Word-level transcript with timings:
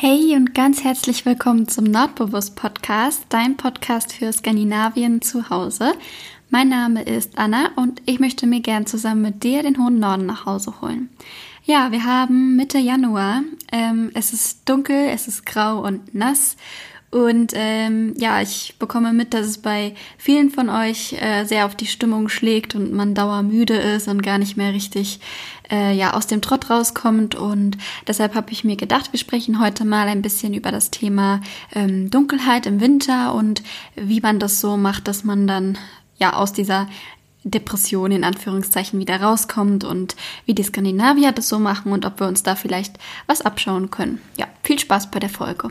Hey 0.00 0.36
und 0.36 0.54
ganz 0.54 0.84
herzlich 0.84 1.26
willkommen 1.26 1.66
zum 1.66 1.82
Nordbewusst 1.82 2.54
Podcast, 2.54 3.26
dein 3.30 3.56
Podcast 3.56 4.12
für 4.12 4.32
Skandinavien 4.32 5.22
zu 5.22 5.50
Hause. 5.50 5.92
Mein 6.50 6.68
Name 6.68 7.02
ist 7.02 7.36
Anna 7.36 7.72
und 7.74 8.00
ich 8.06 8.20
möchte 8.20 8.46
mir 8.46 8.60
gern 8.60 8.86
zusammen 8.86 9.22
mit 9.22 9.42
dir 9.42 9.64
den 9.64 9.76
hohen 9.76 9.98
Norden 9.98 10.24
nach 10.26 10.46
Hause 10.46 10.80
holen. 10.80 11.08
Ja, 11.64 11.90
wir 11.90 12.04
haben 12.04 12.54
Mitte 12.54 12.78
Januar. 12.78 13.42
Ähm, 13.72 14.12
es 14.14 14.32
ist 14.32 14.68
dunkel, 14.68 15.08
es 15.08 15.26
ist 15.26 15.44
grau 15.44 15.84
und 15.84 16.14
nass 16.14 16.56
und 17.10 17.52
ähm, 17.54 18.12
ja, 18.18 18.42
ich 18.42 18.74
bekomme 18.78 19.14
mit, 19.14 19.32
dass 19.32 19.46
es 19.46 19.58
bei 19.58 19.94
vielen 20.18 20.50
von 20.50 20.68
euch 20.68 21.14
äh, 21.14 21.44
sehr 21.44 21.64
auf 21.64 21.74
die 21.74 21.86
Stimmung 21.86 22.28
schlägt 22.28 22.74
und 22.74 22.92
man 22.92 23.14
dauermüde 23.14 23.74
ist 23.74 24.08
und 24.08 24.22
gar 24.22 24.36
nicht 24.36 24.58
mehr 24.58 24.74
richtig 24.74 25.20
äh, 25.70 25.94
ja 25.94 26.12
aus 26.12 26.26
dem 26.26 26.42
Trott 26.42 26.68
rauskommt. 26.68 27.34
Und 27.34 27.78
deshalb 28.06 28.34
habe 28.34 28.52
ich 28.52 28.62
mir 28.62 28.76
gedacht, 28.76 29.12
wir 29.12 29.18
sprechen 29.18 29.58
heute 29.58 29.86
mal 29.86 30.06
ein 30.06 30.20
bisschen 30.20 30.52
über 30.52 30.70
das 30.70 30.90
Thema 30.90 31.40
ähm, 31.74 32.10
Dunkelheit 32.10 32.66
im 32.66 32.80
Winter 32.80 33.34
und 33.34 33.62
wie 33.96 34.20
man 34.20 34.38
das 34.38 34.60
so 34.60 34.76
macht, 34.76 35.08
dass 35.08 35.24
man 35.24 35.46
dann 35.46 35.78
ja 36.18 36.34
aus 36.34 36.52
dieser 36.52 36.88
Depression 37.42 38.10
in 38.10 38.24
Anführungszeichen 38.24 39.00
wieder 39.00 39.22
rauskommt 39.22 39.84
und 39.84 40.14
wie 40.44 40.54
die 40.54 40.62
Skandinavier 40.62 41.32
das 41.32 41.48
so 41.48 41.58
machen 41.58 41.92
und 41.92 42.04
ob 42.04 42.20
wir 42.20 42.26
uns 42.26 42.42
da 42.42 42.54
vielleicht 42.54 42.98
was 43.26 43.40
abschauen 43.40 43.90
können. 43.90 44.20
Ja, 44.36 44.46
viel 44.62 44.78
Spaß 44.78 45.10
bei 45.10 45.20
der 45.20 45.30
Folge. 45.30 45.68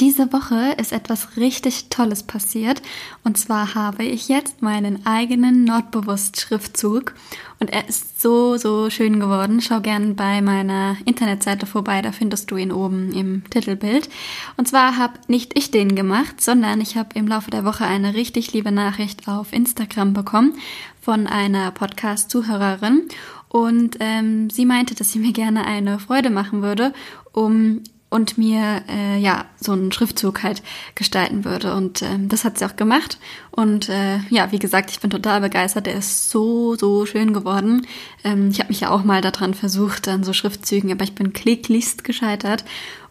Diese 0.00 0.32
Woche 0.32 0.74
ist 0.78 0.92
etwas 0.92 1.36
richtig 1.36 1.88
Tolles 1.88 2.22
passiert. 2.22 2.82
Und 3.24 3.38
zwar 3.38 3.74
habe 3.74 4.04
ich 4.04 4.28
jetzt 4.28 4.62
meinen 4.62 5.06
eigenen 5.06 5.64
Nordbewusst-Schriftzug. 5.64 7.14
Und 7.58 7.70
er 7.70 7.88
ist 7.88 8.20
so, 8.20 8.56
so 8.56 8.90
schön 8.90 9.18
geworden. 9.18 9.60
Schau 9.60 9.80
gern 9.80 10.14
bei 10.14 10.42
meiner 10.42 10.96
Internetseite 11.04 11.66
vorbei, 11.66 12.02
da 12.02 12.12
findest 12.12 12.50
du 12.50 12.56
ihn 12.56 12.72
oben 12.72 13.12
im 13.12 13.42
Titelbild. 13.48 14.08
Und 14.56 14.68
zwar 14.68 14.98
habe 14.98 15.14
nicht 15.28 15.58
ich 15.58 15.70
den 15.70 15.96
gemacht, 15.96 16.40
sondern 16.40 16.80
ich 16.80 16.96
habe 16.96 17.10
im 17.14 17.26
Laufe 17.26 17.50
der 17.50 17.64
Woche 17.64 17.84
eine 17.84 18.14
richtig 18.14 18.52
liebe 18.52 18.72
Nachricht 18.72 19.28
auf 19.28 19.52
Instagram 19.52 20.12
bekommen 20.12 20.54
von 21.00 21.26
einer 21.26 21.70
Podcast-Zuhörerin. 21.70 23.08
Und 23.48 23.96
ähm, 24.00 24.50
sie 24.50 24.66
meinte, 24.66 24.94
dass 24.94 25.12
sie 25.12 25.18
mir 25.18 25.32
gerne 25.32 25.66
eine 25.66 25.98
Freude 25.98 26.30
machen 26.30 26.62
würde, 26.62 26.92
um 27.32 27.82
und 28.16 28.38
mir 28.38 28.82
äh, 28.88 29.18
ja 29.18 29.44
so 29.60 29.72
einen 29.72 29.92
Schriftzug 29.92 30.42
halt 30.42 30.62
gestalten 30.94 31.44
würde. 31.44 31.74
Und 31.74 32.00
ähm, 32.00 32.30
das 32.30 32.44
hat 32.44 32.58
sie 32.58 32.64
auch 32.64 32.76
gemacht. 32.76 33.18
Und 33.50 33.90
äh, 33.90 34.20
ja, 34.30 34.52
wie 34.52 34.58
gesagt, 34.58 34.90
ich 34.90 35.00
bin 35.00 35.10
total 35.10 35.42
begeistert. 35.42 35.84
Der 35.84 35.96
ist 35.96 36.30
so, 36.30 36.76
so 36.76 37.04
schön 37.04 37.34
geworden. 37.34 37.86
Ähm, 38.24 38.48
ich 38.50 38.58
habe 38.58 38.70
mich 38.70 38.80
ja 38.80 38.90
auch 38.90 39.04
mal 39.04 39.20
daran 39.20 39.52
versucht, 39.52 40.08
an 40.08 40.24
so 40.24 40.32
Schriftzügen, 40.32 40.90
aber 40.90 41.04
ich 41.04 41.14
bin 41.14 41.34
kläglichst 41.34 42.04
gescheitert. 42.04 42.64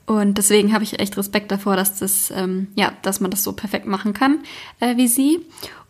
Und 0.07 0.39
deswegen 0.39 0.73
habe 0.73 0.83
ich 0.83 0.99
echt 0.99 1.15
Respekt 1.17 1.51
davor, 1.51 1.75
dass 1.75 1.99
das, 1.99 2.31
ähm, 2.35 2.67
ja, 2.75 2.91
dass 3.03 3.19
man 3.19 3.29
das 3.29 3.43
so 3.43 3.53
perfekt 3.53 3.85
machen 3.85 4.13
kann 4.13 4.39
äh, 4.79 4.97
wie 4.97 5.07
sie. 5.07 5.45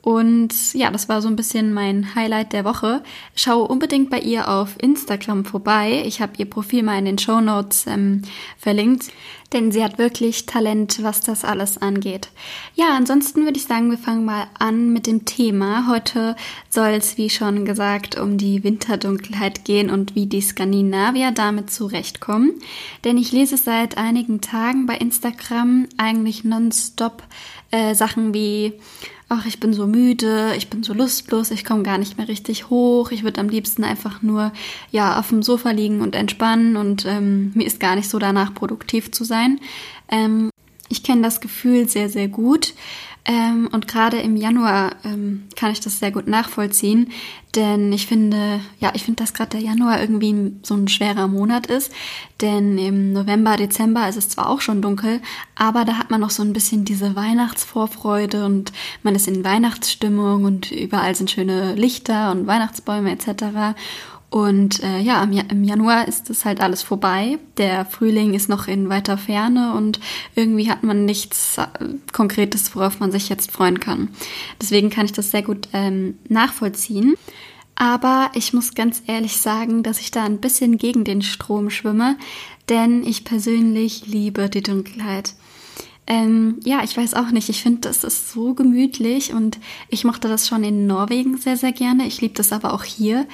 Und 0.05 0.75
ja, 0.75 0.91
das 0.91 1.09
war 1.09 1.19
so 1.19 1.27
ein 1.27 1.35
bisschen 1.35 1.73
mein 1.73 2.13
Highlight 2.13 2.53
der 2.53 2.63
Woche. 2.63 3.01
Schau 3.33 3.63
unbedingt 3.63 4.11
bei 4.11 4.19
ihr 4.19 4.47
auf 4.47 4.75
Instagram 4.79 5.45
vorbei. 5.45 6.03
Ich 6.05 6.21
habe 6.21 6.33
ihr 6.37 6.47
Profil 6.47 6.83
mal 6.83 6.99
in 6.99 7.05
den 7.05 7.17
Show 7.17 7.41
Notes 7.41 7.87
ähm, 7.87 8.21
verlinkt, 8.55 9.11
denn 9.51 9.71
sie 9.71 9.83
hat 9.83 9.97
wirklich 9.97 10.45
Talent, 10.45 11.01
was 11.01 11.21
das 11.21 11.43
alles 11.43 11.79
angeht. 11.79 12.29
Ja, 12.75 12.95
ansonsten 12.95 13.45
würde 13.45 13.57
ich 13.57 13.65
sagen, 13.65 13.89
wir 13.89 13.97
fangen 13.97 14.25
mal 14.25 14.45
an 14.59 14.93
mit 14.93 15.07
dem 15.07 15.25
Thema. 15.25 15.87
Heute 15.89 16.35
soll 16.69 16.89
es, 16.89 17.17
wie 17.17 17.31
schon 17.31 17.65
gesagt, 17.65 18.15
um 18.15 18.37
die 18.37 18.63
Winterdunkelheit 18.63 19.65
gehen 19.65 19.89
und 19.89 20.13
wie 20.13 20.27
die 20.27 20.41
Skandinavier 20.41 21.31
damit 21.31 21.71
zurechtkommen. 21.71 22.51
Denn 23.05 23.17
ich 23.17 23.31
lese 23.31 23.57
seit 23.57 23.97
einigen 23.97 24.39
Tagen 24.39 24.85
bei 24.85 24.97
Instagram 24.97 25.87
eigentlich 25.97 26.43
nonstop 26.43 27.23
äh, 27.75 27.93
Sachen 27.93 28.33
wie 28.33 28.73
ach, 29.27 29.45
ich 29.45 29.59
bin 29.59 29.73
so 29.73 29.87
müde, 29.87 30.53
ich 30.55 30.69
bin 30.69 30.83
so 30.83 30.93
lustlos, 30.93 31.51
ich 31.51 31.65
komme 31.65 31.83
gar 31.83 31.97
nicht 31.97 32.17
mehr 32.17 32.27
richtig 32.27 32.69
hoch, 32.69 33.11
ich 33.11 33.23
würde 33.23 33.41
am 33.41 33.49
liebsten 33.49 33.83
einfach 33.83 34.21
nur 34.21 34.51
ja 34.91 35.19
auf 35.19 35.29
dem 35.29 35.41
Sofa 35.41 35.71
liegen 35.71 36.01
und 36.01 36.15
entspannen 36.15 36.77
und 36.77 37.05
ähm, 37.05 37.51
mir 37.55 37.65
ist 37.65 37.79
gar 37.79 37.95
nicht 37.95 38.09
so 38.09 38.19
danach 38.19 38.53
produktiv 38.53 39.11
zu 39.11 39.23
sein. 39.23 39.59
Ähm, 40.09 40.49
ich 40.89 41.03
kenne 41.03 41.23
das 41.23 41.41
Gefühl 41.41 41.89
sehr, 41.89 42.09
sehr 42.09 42.27
gut. 42.27 42.75
Ähm, 43.27 43.69
und 43.71 43.87
gerade 43.87 44.17
im 44.17 44.35
Januar 44.35 44.91
ähm, 45.03 45.45
kann 45.55 45.71
ich 45.71 45.79
das 45.79 45.97
sehr 45.97 46.11
gut 46.11 46.27
nachvollziehen, 46.27 47.11
denn 47.55 47.91
ich 47.91 48.05
finde, 48.05 48.59
ja, 48.79 48.91
ich 48.93 49.03
finde, 49.03 49.23
dass 49.23 49.33
gerade 49.33 49.57
der 49.57 49.61
Januar 49.61 49.99
irgendwie 49.99 50.53
so 50.61 50.75
ein 50.75 50.87
schwerer 50.87 51.27
Monat 51.27 51.65
ist, 51.65 51.91
denn 52.41 52.77
im 52.77 53.13
November, 53.13 53.57
Dezember 53.57 54.07
ist 54.07 54.17
es 54.17 54.29
zwar 54.29 54.47
auch 54.47 54.61
schon 54.61 54.83
dunkel, 54.83 55.21
aber 55.55 55.85
da 55.85 55.97
hat 55.97 56.11
man 56.11 56.21
noch 56.21 56.29
so 56.29 56.43
ein 56.43 56.53
bisschen 56.53 56.85
diese 56.85 57.15
Weihnachtsvorfreude 57.15 58.45
und 58.45 58.71
man 59.01 59.15
ist 59.15 59.27
in 59.27 59.43
Weihnachtsstimmung 59.43 60.43
und 60.43 60.71
überall 60.71 61.15
sind 61.15 61.31
schöne 61.31 61.73
Lichter 61.73 62.31
und 62.31 62.45
Weihnachtsbäume 62.45 63.11
etc. 63.11 63.75
Und 64.29 64.83
äh, 64.83 64.99
ja, 64.99 65.23
im, 65.23 65.63
Januar 65.63 66.07
ist 66.07 66.29
es 66.29 66.45
halt 66.45 66.59
alles 66.59 66.83
vorbei. 66.83 67.37
Der 67.57 67.85
Frühling 67.85 68.33
ist 68.33 68.49
noch 68.49 68.67
in 68.67 68.89
weiter 68.89 69.17
Ferne 69.17 69.73
und 69.75 69.99
irgendwie 70.35 70.69
hat 70.69 70.83
man 70.83 71.05
nichts 71.05 71.57
äh, 71.57 71.67
Konkretes, 72.11 72.75
worauf 72.75 72.99
man 72.99 73.11
sich 73.11 73.29
jetzt 73.29 73.51
freuen 73.51 73.79
kann. 73.79 74.09
Deswegen 74.61 74.89
kann 74.89 75.05
ich 75.05 75.13
das 75.13 75.31
sehr 75.31 75.43
gut 75.43 75.69
ähm, 75.73 76.17
nachvollziehen. 76.27 77.15
Aber 77.75 78.31
ich 78.33 78.53
muss 78.53 78.73
ganz 78.73 79.03
ehrlich 79.05 79.37
sagen, 79.37 79.83
dass 79.83 79.99
ich 79.99 80.09
da 80.09 80.23
ein 80.23 80.39
bisschen 80.39 80.77
gegen 80.77 81.03
den 81.03 81.21
Strom 81.21 81.69
schwimme, 81.69 82.17
denn 82.69 83.05
ich 83.05 83.25
persönlich 83.25 84.07
liebe 84.07 84.49
die 84.49 84.63
Dunkelheit. 84.63 85.33
Ähm, 86.07 86.59
ja, 86.63 86.83
ich 86.83 86.95
weiß 86.95 87.15
auch 87.15 87.31
nicht. 87.31 87.49
Ich 87.49 87.63
finde, 87.63 87.81
das 87.81 88.03
ist 88.03 88.31
so 88.31 88.53
gemütlich 88.53 89.33
und 89.33 89.59
ich 89.89 90.03
mochte 90.03 90.27
das 90.27 90.47
schon 90.47 90.63
in 90.63 90.85
Norwegen 90.85 91.37
sehr, 91.37 91.57
sehr 91.57 91.71
gerne. 91.71 92.05
Ich 92.05 92.21
liebe 92.21 92.35
das 92.35 92.51
aber 92.51 92.73
auch 92.73 92.83
hier. 92.83 93.27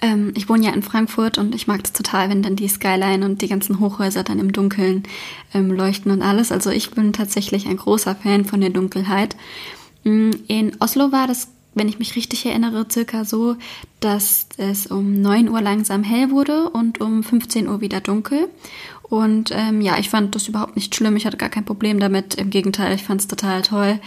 Ähm, 0.00 0.32
ich 0.36 0.48
wohne 0.48 0.64
ja 0.64 0.72
in 0.72 0.82
Frankfurt 0.82 1.38
und 1.38 1.54
ich 1.54 1.66
mag 1.66 1.82
das 1.82 1.92
total, 1.92 2.28
wenn 2.30 2.42
dann 2.42 2.56
die 2.56 2.68
Skyline 2.68 3.24
und 3.24 3.42
die 3.42 3.48
ganzen 3.48 3.80
Hochhäuser 3.80 4.22
dann 4.22 4.38
im 4.38 4.52
Dunkeln 4.52 5.02
ähm, 5.54 5.70
leuchten 5.70 6.12
und 6.12 6.22
alles. 6.22 6.52
Also 6.52 6.70
ich 6.70 6.90
bin 6.90 7.12
tatsächlich 7.12 7.66
ein 7.66 7.76
großer 7.76 8.14
Fan 8.14 8.44
von 8.44 8.60
der 8.60 8.70
Dunkelheit. 8.70 9.36
Mm, 10.04 10.30
in 10.46 10.76
Oslo 10.80 11.10
war 11.10 11.26
das, 11.26 11.48
wenn 11.74 11.88
ich 11.88 11.98
mich 11.98 12.16
richtig 12.16 12.46
erinnere, 12.46 12.86
circa 12.90 13.24
so, 13.24 13.56
dass 14.00 14.46
es 14.56 14.86
um 14.86 15.20
9 15.20 15.48
Uhr 15.48 15.60
langsam 15.60 16.04
hell 16.04 16.30
wurde 16.30 16.70
und 16.70 17.00
um 17.00 17.22
15 17.22 17.68
Uhr 17.68 17.80
wieder 17.80 18.00
dunkel. 18.00 18.48
Und 19.02 19.50
ähm, 19.52 19.80
ja, 19.80 19.98
ich 19.98 20.10
fand 20.10 20.34
das 20.34 20.48
überhaupt 20.48 20.76
nicht 20.76 20.94
schlimm. 20.94 21.16
Ich 21.16 21.26
hatte 21.26 21.38
gar 21.38 21.48
kein 21.48 21.64
Problem 21.64 21.98
damit. 21.98 22.34
Im 22.34 22.50
Gegenteil, 22.50 22.94
ich 22.94 23.04
fand 23.04 23.20
es 23.20 23.28
total 23.28 23.62
toll. 23.62 24.00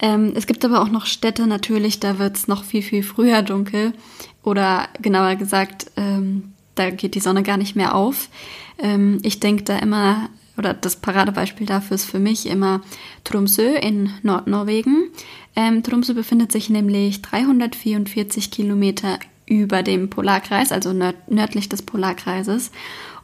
Ähm, 0.00 0.32
es 0.34 0.46
gibt 0.46 0.64
aber 0.64 0.80
auch 0.82 0.90
noch 0.90 1.06
Städte 1.06 1.46
natürlich, 1.46 2.00
da 2.00 2.18
wird 2.18 2.36
es 2.36 2.48
noch 2.48 2.64
viel, 2.64 2.82
viel 2.82 3.02
früher 3.02 3.42
dunkel. 3.42 3.92
Oder 4.42 4.88
genauer 5.00 5.34
gesagt, 5.36 5.90
ähm, 5.96 6.52
da 6.74 6.90
geht 6.90 7.14
die 7.14 7.20
Sonne 7.20 7.42
gar 7.42 7.56
nicht 7.56 7.76
mehr 7.76 7.94
auf. 7.94 8.28
Ähm, 8.78 9.18
ich 9.22 9.40
denke 9.40 9.64
da 9.64 9.78
immer, 9.78 10.28
oder 10.56 10.74
das 10.74 10.96
Paradebeispiel 10.96 11.66
dafür 11.66 11.96
ist 11.96 12.04
für 12.04 12.18
mich 12.18 12.46
immer 12.46 12.80
Tromsø 13.24 13.74
in 13.74 14.10
Nordnorwegen. 14.22 15.10
Ähm, 15.56 15.82
Tromsø 15.82 16.14
befindet 16.14 16.52
sich 16.52 16.70
nämlich 16.70 17.22
344 17.22 18.50
Kilometer 18.50 19.18
über 19.48 19.82
dem 19.82 20.10
Polarkreis, 20.10 20.72
also 20.72 20.92
nörd 20.92 21.16
nördlich 21.30 21.68
des 21.68 21.82
Polarkreises. 21.82 22.70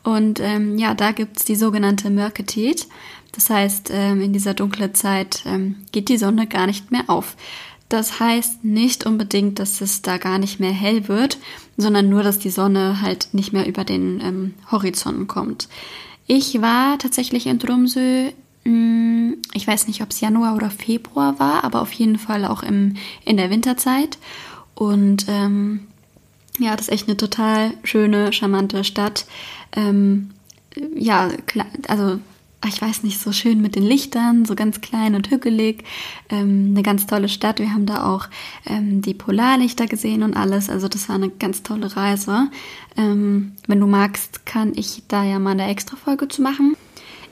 Und 0.03 0.41
ähm, 0.41 0.79
ja, 0.79 0.95
da 0.95 1.13
gibt's 1.13 1.45
die 1.45 1.57
sogenannte 1.57 2.11
Mörketit. 2.11 2.89
Das 3.33 3.51
heißt, 3.51 3.91
ähm, 3.93 4.21
in 4.21 4.33
dieser 4.33 4.55
dunklen 4.55 4.95
Zeit 4.95 5.43
ähm, 5.47 5.77
geht 5.93 6.09
die 6.09 6.19
Sonne 6.19 6.47
gar 6.47 6.67
nicht 6.67 6.91
mehr 6.91 7.05
auf. 7.09 7.37
Das 7.89 8.21
heißt 8.21 8.65
nicht 8.65 9.07
unbedingt, 9.07 9.59
dass 9.59 9.81
es 9.81 10.03
da 10.03 10.19
gar 10.19 10.39
nicht 10.39 10.61
mehr 10.61 10.73
hell 10.73 11.09
wird, 11.09 11.39
sondern 11.77 12.09
nur, 12.09 12.23
dass 12.23 12.39
die 12.39 12.51
Sonne 12.51 13.03
halt 13.03 13.29
nicht 13.33 13.53
mehr 13.53 13.67
über 13.67 13.85
den 13.85 14.21
ähm, 14.21 14.55
Horizont 14.71 15.29
kommt. 15.29 15.69
Ich 16.27 16.61
war 16.63 16.99
tatsächlich 16.99 17.47
in 17.47 17.59
Tromsø, 17.59 18.31
hm, 18.65 19.37
ich 19.53 19.67
weiß 19.67 19.87
nicht, 19.89 20.03
ob 20.03 20.11
es 20.11 20.21
Januar 20.21 20.57
oder 20.57 20.71
Februar 20.71 21.39
war, 21.39 21.65
aber 21.65 21.83
auf 21.83 21.93
jeden 21.93 22.19
Fall 22.19 22.45
auch 22.45 22.63
im, 22.63 22.97
in 23.25 23.37
der 23.37 23.51
Winterzeit. 23.51 24.19
Und 24.75 25.27
ähm, 25.29 25.87
ja, 26.59 26.77
das 26.77 26.89
ist 26.89 26.93
echt 26.93 27.09
eine 27.09 27.17
total 27.17 27.73
schöne, 27.83 28.33
charmante 28.33 28.85
Stadt. 28.85 29.27
Ähm, 29.75 30.31
ja, 30.95 31.29
also 31.89 32.19
ich 32.67 32.81
weiß 32.81 33.03
nicht, 33.03 33.21
so 33.21 33.33
schön 33.33 33.61
mit 33.61 33.77
den 33.77 33.83
Lichtern, 33.83 34.45
so 34.45 34.55
ganz 34.55 34.81
klein 34.81 35.15
und 35.15 35.31
hügelig. 35.31 35.85
Ähm, 36.31 36.69
eine 36.71 36.83
ganz 36.83 37.07
tolle 37.07 37.29
Stadt. 37.29 37.59
Wir 37.59 37.73
haben 37.73 37.87
da 37.87 38.11
auch 38.11 38.29
ähm, 38.67 39.03
die 39.03 39.15
Polarlichter 39.15 39.87
gesehen 39.87 40.23
und 40.23 40.35
alles. 40.35 40.71
Also 40.71 40.89
das 40.89 41.09
war 41.09 41.17
eine 41.17 41.29
ganz 41.29 41.63
tolle 41.63 41.95
Reise. 41.95 42.49
Ähm, 42.97 43.53
wenn 43.67 43.81
du 43.81 43.87
magst, 43.87 44.47
kann 44.47 44.73
ich 44.75 45.03
da 45.09 45.25
ja 45.25 45.39
mal 45.39 45.51
eine 45.51 45.69
extra 45.69 45.97
Folge 45.97 46.29
zu 46.29 46.43
machen. 46.43 46.77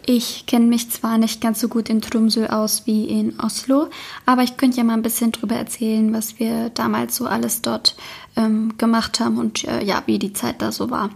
Ich 0.04 0.46
kenne 0.46 0.66
mich 0.66 0.90
zwar 0.90 1.16
nicht 1.16 1.40
ganz 1.40 1.60
so 1.60 1.69
gut 1.69 1.88
in 1.88 2.00
Tromsø 2.00 2.46
aus 2.46 2.87
wie 2.87 3.04
in 3.04 3.38
Oslo, 3.38 3.88
aber 4.26 4.43
ich 4.43 4.56
könnte 4.56 4.78
ja 4.78 4.84
mal 4.84 4.94
ein 4.94 5.02
bisschen 5.02 5.31
drüber 5.31 5.54
erzählen, 5.54 6.12
was 6.12 6.40
wir 6.40 6.70
damals 6.70 7.14
so 7.14 7.26
alles 7.26 7.62
dort 7.62 7.94
ähm, 8.34 8.75
gemacht 8.78 9.20
haben 9.20 9.38
und 9.38 9.64
äh, 9.64 9.84
ja, 9.84 10.02
wie 10.06 10.19
die 10.19 10.32
Zeit 10.32 10.60
da 10.60 10.72
so 10.72 10.90
war. 10.90 11.10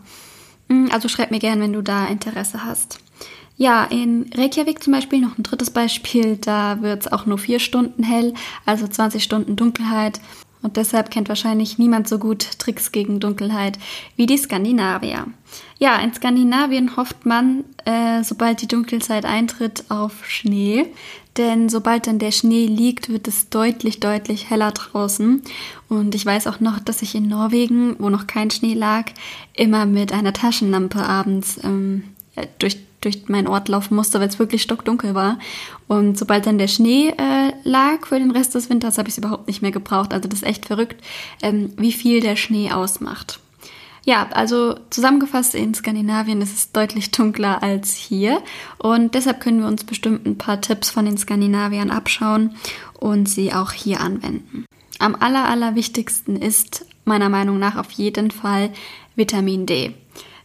Mm, 0.69 0.87
also 0.93 1.09
schreib 1.09 1.33
mir 1.33 1.41
gern, 1.41 1.61
wenn 1.61 1.73
du 1.73 1.83
da 1.83 2.07
Interesse 2.07 2.65
hast. 2.65 3.01
Ja, 3.57 3.85
in 3.85 4.31
Reykjavik 4.35 4.83
zum 4.83 4.93
Beispiel 4.93 5.21
noch 5.21 5.37
ein 5.37 5.43
drittes 5.43 5.71
Beispiel, 5.71 6.37
da 6.37 6.83
wird 6.83 7.07
es 7.07 7.13
auch 7.13 7.27
nur 7.27 7.39
vier 7.39 7.59
Stunden 7.59 8.05
hell, 8.05 8.35
also 8.67 8.87
20 8.87 9.23
Stunden 9.23 9.57
Dunkelheit. 9.57 10.21
Und 10.63 10.77
deshalb 10.77 11.11
kennt 11.11 11.29
wahrscheinlich 11.29 11.79
niemand 11.79 12.09
so 12.09 12.19
gut 12.19 12.59
Tricks 12.59 12.93
gegen 12.93 13.21
Dunkelheit 13.21 13.79
wie 14.17 14.27
die 14.27 14.39
Skandinavier. 14.39 15.27
Ja, 15.79 15.97
in 15.99 16.13
Skandinavien 16.13 16.97
hofft 16.97 17.27
man, 17.27 17.65
äh, 17.85 18.25
sobald 18.25 18.63
die 18.63 18.69
Dunkelzeit 18.69 19.25
eintritt, 19.25 19.85
auf 19.91 20.27
Schnee. 20.27 20.87
Denn 21.37 21.69
sobald 21.69 22.07
dann 22.07 22.19
der 22.19 22.33
Schnee 22.33 22.67
liegt, 22.67 23.11
wird 23.11 23.29
es 23.29 23.51
deutlich, 23.51 24.01
deutlich 24.01 24.49
heller 24.49 24.73
draußen. 24.73 25.43
Und 25.89 26.15
ich 26.15 26.25
weiß 26.25 26.47
auch 26.47 26.61
noch, 26.61 26.81
dass 26.81 27.03
ich 27.03 27.15
in 27.15 27.29
Norwegen, 27.29 27.97
wo 27.99 28.09
noch 28.09 28.27
kein 28.27 28.51
Schnee 28.51 28.75
lag, 28.75 29.11
immer 29.53 29.85
mit 29.85 30.13
einer 30.13 30.33
Taschenlampe 30.33 30.99
abends 30.99 31.61
ähm, 31.63 32.05
durch 32.59 32.79
durch 33.01 33.29
meinen 33.29 33.49
Ort 33.49 33.69
laufen 33.69 33.95
musste, 33.95 34.21
weil 34.21 34.29
es 34.29 34.39
wirklich 34.39 34.63
stockdunkel 34.63 35.15
war. 35.15 35.39
Und 35.87 36.19
sobald 36.19 36.47
dann 36.47 36.59
der 36.59 36.69
Schnee 36.69 37.09
äh, 37.09 37.53
lag 37.63 38.07
für 38.07 38.19
den 38.19 38.31
Rest 38.31 38.55
des 38.55 38.71
Winters, 38.71 38.99
habe 38.99 39.09
ich 39.09 39.15
es 39.15 39.19
überhaupt 39.19 39.47
nicht 39.47 39.63
mehr 39.63 39.71
gebraucht. 39.71 40.13
Also 40.13 40.29
das 40.29 40.41
ist 40.41 40.49
echt 40.49 40.67
verrückt, 40.67 41.03
ähm, 41.43 41.73
wie 41.77 41.93
viel 41.93 42.21
der 42.21 42.37
Schnee 42.37 42.73
ausmacht. 42.73 43.41
Ja, 44.07 44.29
also 44.33 44.79
zusammengefasst 44.91 45.57
in 45.57 45.75
Skandinavien 45.75 46.41
ist 46.41 46.55
es 46.55 46.71
deutlich 46.71 47.11
dunkler 47.11 47.61
als 47.65 47.95
hier 47.95 48.41
und 48.79 49.17
deshalb 49.17 49.41
können 49.41 49.59
wir 49.59 49.67
uns 49.67 49.83
bestimmt 49.83 50.25
ein 50.25 50.39
paar 50.39 50.61
Tipps 50.61 50.91
von 50.91 51.07
den 51.07 51.19
Skandinaviern 51.19 51.91
abschauen 51.91 52.55
und 52.95 53.29
sie 53.29 53.53
auch 53.53 53.73
hier 53.73 54.01
anwenden. 54.01 54.65
Am 55.01 55.17
aller, 55.17 55.49
aller 55.49 55.75
wichtigsten 55.75 56.37
ist 56.37 56.87
meiner 57.05 57.29
Meinung 57.29 57.59
nach 57.59 57.77
auf 57.77 57.91
jeden 57.91 58.31
Fall 58.31 58.71
Vitamin 59.17 59.67
D. 59.67 59.95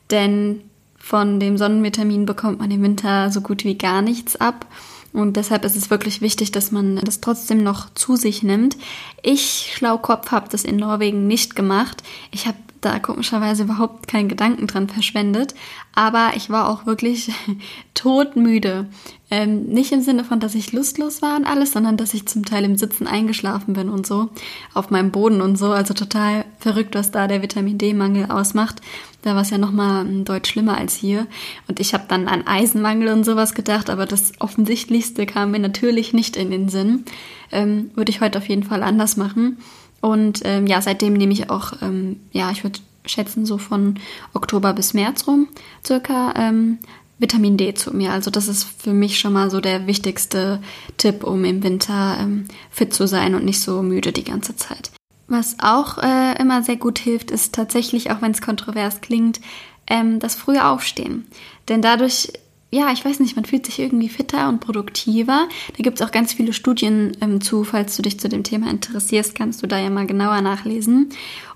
Denn 0.09 0.61
von 1.01 1.39
dem 1.39 1.57
Sonnenvitamin 1.57 2.25
bekommt 2.25 2.59
man 2.59 2.71
im 2.71 2.83
Winter 2.83 3.31
so 3.31 3.41
gut 3.41 3.63
wie 3.63 3.77
gar 3.77 4.01
nichts 4.01 4.35
ab. 4.35 4.65
Und 5.13 5.35
deshalb 5.35 5.65
ist 5.65 5.75
es 5.75 5.89
wirklich 5.89 6.21
wichtig, 6.21 6.51
dass 6.51 6.71
man 6.71 6.95
das 6.97 7.19
trotzdem 7.19 7.63
noch 7.63 7.93
zu 7.93 8.15
sich 8.15 8.43
nimmt. 8.43 8.77
Ich, 9.23 9.73
Schlaukopf, 9.75 10.31
habe 10.31 10.47
das 10.49 10.63
in 10.63 10.77
Norwegen 10.77 11.27
nicht 11.27 11.55
gemacht. 11.55 12.01
Ich 12.31 12.47
habe 12.47 12.57
da 12.79 12.97
komischerweise 12.97 13.63
überhaupt 13.63 14.07
keinen 14.07 14.29
Gedanken 14.29 14.67
dran 14.67 14.89
verschwendet. 14.89 15.53
Aber 15.93 16.31
ich 16.35 16.49
war 16.49 16.69
auch 16.69 16.85
wirklich 16.85 17.31
todmüde. 17.93 18.87
Ähm, 19.29 19.65
nicht 19.65 19.91
im 19.91 20.01
Sinne 20.01 20.23
von, 20.23 20.39
dass 20.39 20.55
ich 20.55 20.71
lustlos 20.71 21.21
war 21.21 21.35
und 21.35 21.45
alles, 21.45 21.73
sondern 21.73 21.97
dass 21.97 22.13
ich 22.13 22.27
zum 22.27 22.43
Teil 22.43 22.63
im 22.63 22.77
Sitzen 22.77 23.05
eingeschlafen 23.05 23.73
bin 23.73 23.89
und 23.89 24.07
so. 24.07 24.29
Auf 24.73 24.89
meinem 24.89 25.11
Boden 25.11 25.41
und 25.41 25.57
so. 25.57 25.71
Also 25.71 25.93
total 25.93 26.45
verrückt, 26.59 26.95
was 26.95 27.11
da 27.11 27.27
der 27.27 27.41
Vitamin 27.41 27.77
D-Mangel 27.77 28.31
ausmacht. 28.31 28.81
Da 29.21 29.35
war 29.35 29.41
es 29.41 29.49
ja 29.49 29.57
nochmal 29.57 30.05
deutlich 30.23 30.51
schlimmer 30.51 30.77
als 30.77 30.95
hier. 30.95 31.27
Und 31.67 31.79
ich 31.79 31.93
habe 31.93 32.05
dann 32.07 32.27
an 32.27 32.47
Eisenmangel 32.47 33.09
und 33.09 33.23
sowas 33.23 33.53
gedacht, 33.53 33.89
aber 33.89 34.05
das 34.05 34.33
Offensichtlichste 34.39 35.25
kam 35.25 35.51
mir 35.51 35.59
natürlich 35.59 36.13
nicht 36.13 36.35
in 36.35 36.51
den 36.51 36.69
Sinn. 36.69 37.05
Ähm, 37.51 37.91
würde 37.95 38.11
ich 38.11 38.21
heute 38.21 38.39
auf 38.39 38.49
jeden 38.49 38.63
Fall 38.63 38.83
anders 38.83 39.17
machen. 39.17 39.59
Und 40.01 40.41
ähm, 40.45 40.65
ja, 40.65 40.81
seitdem 40.81 41.13
nehme 41.13 41.33
ich 41.33 41.49
auch, 41.49 41.73
ähm, 41.81 42.19
ja, 42.31 42.49
ich 42.51 42.63
würde 42.63 42.79
schätzen, 43.05 43.45
so 43.45 43.57
von 43.57 43.99
Oktober 44.33 44.73
bis 44.73 44.93
März 44.93 45.27
rum 45.27 45.47
circa 45.85 46.33
ähm, 46.35 46.79
Vitamin 47.19 47.57
D 47.57 47.73
zu 47.73 47.95
mir. 47.95 48.11
Also 48.11 48.31
das 48.31 48.47
ist 48.47 48.63
für 48.63 48.93
mich 48.93 49.19
schon 49.19 49.33
mal 49.33 49.49
so 49.51 49.61
der 49.61 49.87
wichtigste 49.87 50.59
Tipp, 50.97 51.23
um 51.23 51.45
im 51.45 51.63
Winter 51.63 52.17
ähm, 52.19 52.45
fit 52.71 52.93
zu 52.93 53.07
sein 53.07 53.35
und 53.35 53.45
nicht 53.45 53.61
so 53.61 53.83
müde 53.83 54.11
die 54.11 54.23
ganze 54.23 54.55
Zeit. 54.55 54.91
Was 55.31 55.55
auch 55.61 55.97
äh, 55.97 56.37
immer 56.41 56.61
sehr 56.61 56.75
gut 56.75 56.99
hilft, 56.99 57.31
ist 57.31 57.55
tatsächlich, 57.55 58.11
auch 58.11 58.21
wenn 58.21 58.31
es 58.31 58.41
kontrovers 58.41 58.99
klingt, 58.99 59.39
ähm, 59.87 60.19
das 60.19 60.35
frühe 60.35 60.65
Aufstehen. 60.65 61.25
Denn 61.69 61.81
dadurch 61.81 62.33
ja, 62.73 62.91
ich 62.93 63.03
weiß 63.03 63.19
nicht, 63.19 63.35
man 63.35 63.43
fühlt 63.43 63.65
sich 63.65 63.79
irgendwie 63.79 64.07
fitter 64.07 64.47
und 64.47 64.61
produktiver. 64.61 65.49
Da 65.75 65.83
gibt 65.83 65.99
es 65.99 66.07
auch 66.07 66.13
ganz 66.13 66.31
viele 66.31 66.53
Studien 66.53 67.17
ähm, 67.19 67.41
zu. 67.41 67.65
Falls 67.65 67.97
du 67.97 68.01
dich 68.01 68.17
zu 68.17 68.29
dem 68.29 68.43
Thema 68.43 68.69
interessierst, 68.69 69.35
kannst 69.35 69.61
du 69.61 69.67
da 69.67 69.77
ja 69.77 69.89
mal 69.89 70.07
genauer 70.07 70.39
nachlesen. 70.39 71.09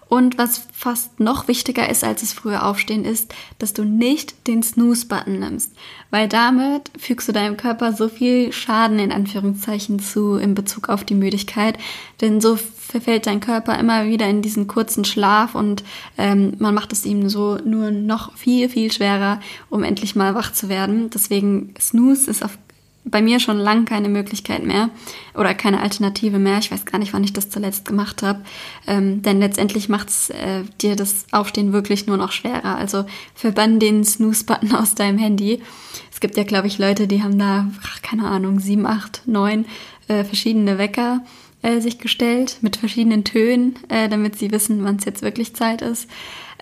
Und 0.08 0.38
was 0.38 0.68
fast 0.72 1.20
noch 1.20 1.48
wichtiger 1.48 1.90
ist 1.90 2.04
als 2.04 2.22
das 2.22 2.32
frühe 2.32 2.62
Aufstehen 2.62 3.06
ist, 3.06 3.34
dass 3.58 3.74
du 3.74 3.84
nicht 3.84 4.48
den 4.48 4.62
Snooze-Button 4.62 5.40
nimmst, 5.40 5.74
weil 6.12 6.28
damit 6.28 6.92
fügst 6.98 7.28
du 7.28 7.32
deinem 7.32 7.58
Körper 7.58 7.92
so 7.92 8.08
viel 8.08 8.52
Schaden 8.52 9.00
in 9.00 9.12
Anführungszeichen 9.12 10.00
zu 10.00 10.36
in 10.36 10.54
Bezug 10.54 10.90
auf 10.90 11.04
die 11.04 11.16
Müdigkeit, 11.16 11.80
denn 12.22 12.40
so 12.40 12.56
verfällt 12.56 13.26
dein 13.26 13.40
Körper 13.40 13.80
immer 13.80 14.06
wieder 14.06 14.28
in 14.30 14.44
diesen 14.44 14.68
kurzen 14.68 15.06
Schlaf 15.06 15.56
und 15.56 15.84
ähm, 16.18 16.54
man 16.60 16.76
macht 16.76 16.94
es 16.94 17.06
ihm 17.06 17.28
so 17.28 17.58
nur 17.66 17.90
noch 17.90 18.38
viel, 18.38 18.70
viel 18.70 18.92
schwerer, 18.92 19.40
um 19.70 19.84
endlich 19.84 20.16
mal 20.16 20.36
wach 20.36 20.54
zu 20.54 20.70
werden. 20.70 21.10
Deswegen 21.10 21.74
Snooze 21.80 22.30
ist 22.30 22.46
auf 22.46 22.58
bei 23.06 23.22
mir 23.22 23.40
schon 23.40 23.58
lang 23.58 23.86
keine 23.86 24.10
Möglichkeit 24.10 24.66
mehr 24.66 24.90
oder 25.36 25.54
keine 25.54 25.80
Alternative 25.80 26.40
mehr. 26.40 26.58
Ich 26.58 26.72
weiß 26.72 26.86
gar 26.86 26.98
nicht, 26.98 27.14
wann 27.14 27.24
ich 27.24 27.34
das 27.34 27.50
zuletzt 27.50 27.86
gemacht 27.86 28.24
habe. 28.24 28.42
Ähm, 28.88 29.22
denn 29.22 29.40
letztendlich 29.40 29.90
macht 29.90 30.10
es 30.10 30.32
äh, 30.32 30.64
dir 30.82 30.96
das 30.96 31.26
Aufstehen 31.32 31.72
wirklich 31.72 32.08
nur 32.08 32.18
noch 32.18 32.32
schwerer. 32.32 32.76
Also 32.76 33.06
verbann 33.36 33.80
den 33.80 34.04
Snooze-Button 34.04 34.74
aus 34.76 34.96
deinem 34.96 35.20
Handy. 35.20 35.62
Es 36.12 36.20
gibt 36.20 36.36
ja, 36.36 36.44
glaube 36.44 36.68
ich, 36.68 36.80
Leute, 36.80 37.08
die 37.08 37.22
haben 37.22 37.38
da, 37.38 37.68
ach, 37.84 38.02
keine 38.02 38.28
Ahnung, 38.28 38.60
sieben, 38.60 38.88
acht, 38.88 39.22
neun 39.26 39.66
äh, 40.08 40.24
verschiedene 40.24 40.78
Wecker 40.78 41.22
äh, 41.62 41.80
sich 41.82 42.00
gestellt 42.00 42.58
mit 42.62 42.76
verschiedenen 42.76 43.24
Tönen, 43.24 43.78
äh, 43.90 44.10
damit 44.10 44.38
sie 44.38 44.52
wissen, 44.52 44.84
wann 44.84 44.96
es 44.96 45.06
jetzt 45.06 45.22
wirklich 45.22 45.56
Zeit 45.56 45.82
ist. 45.82 46.10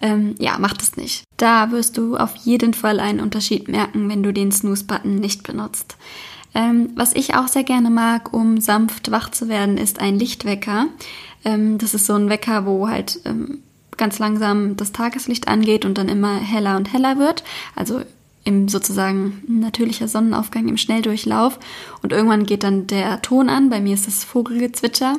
Ähm, 0.01 0.35
ja, 0.39 0.57
mach 0.59 0.73
das 0.73 0.97
nicht. 0.97 1.23
Da 1.37 1.71
wirst 1.71 1.97
du 1.97 2.17
auf 2.17 2.35
jeden 2.37 2.73
Fall 2.73 2.99
einen 2.99 3.19
Unterschied 3.21 3.67
merken, 3.69 4.09
wenn 4.09 4.23
du 4.23 4.33
den 4.33 4.51
Snooze-Button 4.51 5.15
nicht 5.15 5.43
benutzt. 5.43 5.95
Ähm, 6.55 6.89
was 6.95 7.13
ich 7.13 7.35
auch 7.35 7.47
sehr 7.47 7.63
gerne 7.63 7.89
mag, 7.89 8.33
um 8.33 8.59
sanft 8.61 9.11
wach 9.11 9.29
zu 9.29 9.49
werden, 9.49 9.77
ist 9.77 9.99
ein 9.99 10.19
Lichtwecker. 10.19 10.87
Ähm, 11.43 11.77
das 11.77 11.93
ist 11.93 12.05
so 12.05 12.13
ein 12.13 12.29
Wecker, 12.29 12.65
wo 12.65 12.87
halt 12.87 13.19
ähm, 13.25 13.59
ganz 13.97 14.19
langsam 14.19 14.75
das 14.77 14.91
Tageslicht 14.91 15.47
angeht 15.47 15.85
und 15.85 15.97
dann 15.97 16.09
immer 16.09 16.37
heller 16.37 16.77
und 16.77 16.93
heller 16.93 17.17
wird. 17.17 17.43
Also 17.75 18.01
im 18.43 18.67
sozusagen 18.67 19.41
natürlicher 19.47 20.07
Sonnenaufgang 20.07 20.67
im 20.67 20.77
Schnelldurchlauf. 20.77 21.59
Und 22.01 22.11
irgendwann 22.11 22.45
geht 22.45 22.63
dann 22.63 22.87
der 22.87 23.21
Ton 23.21 23.49
an. 23.49 23.69
Bei 23.69 23.79
mir 23.79 23.93
ist 23.93 24.07
das 24.07 24.23
Vogelgezwitscher. 24.23 25.17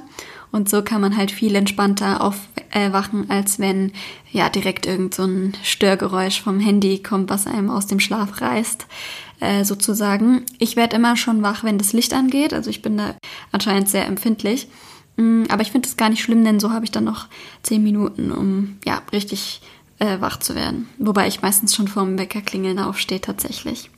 Und 0.52 0.68
so 0.68 0.82
kann 0.82 1.00
man 1.00 1.16
halt 1.16 1.32
viel 1.32 1.54
entspannter 1.56 2.20
aufwachen, 2.22 3.28
als 3.28 3.58
wenn 3.58 3.92
ja 4.30 4.48
direkt 4.48 4.86
irgend 4.86 5.14
so 5.14 5.24
ein 5.24 5.54
Störgeräusch 5.64 6.42
vom 6.42 6.60
Handy 6.60 7.02
kommt, 7.02 7.28
was 7.28 7.46
einem 7.48 7.70
aus 7.70 7.86
dem 7.88 7.98
Schlaf 7.98 8.40
reißt 8.40 8.86
äh, 9.44 9.64
sozusagen. 9.64 10.44
Ich 10.58 10.76
werde 10.76 10.96
immer 10.96 11.16
schon 11.16 11.42
wach, 11.42 11.64
wenn 11.64 11.78
das 11.78 11.92
Licht 11.92 12.14
angeht. 12.14 12.52
Also 12.52 12.70
ich 12.70 12.82
bin 12.82 12.96
da 12.96 13.14
anscheinend 13.52 13.88
sehr 13.88 14.06
empfindlich. 14.06 14.68
Mm, 15.16 15.44
aber 15.48 15.62
ich 15.62 15.70
finde 15.70 15.88
es 15.88 15.96
gar 15.96 16.08
nicht 16.08 16.22
schlimm, 16.22 16.44
denn 16.44 16.60
so 16.60 16.72
habe 16.72 16.84
ich 16.84 16.90
dann 16.90 17.04
noch 17.04 17.26
zehn 17.62 17.82
Minuten, 17.82 18.32
um 18.32 18.78
ja 18.84 19.02
richtig 19.12 19.60
äh, 19.98 20.20
wach 20.20 20.38
zu 20.38 20.54
werden. 20.54 20.88
Wobei 20.98 21.28
ich 21.28 21.42
meistens 21.42 21.74
schon 21.74 21.88
vorm 21.88 22.18
Weckerklingeln 22.18 22.78
aufstehe 22.78 23.20
tatsächlich. 23.20 23.90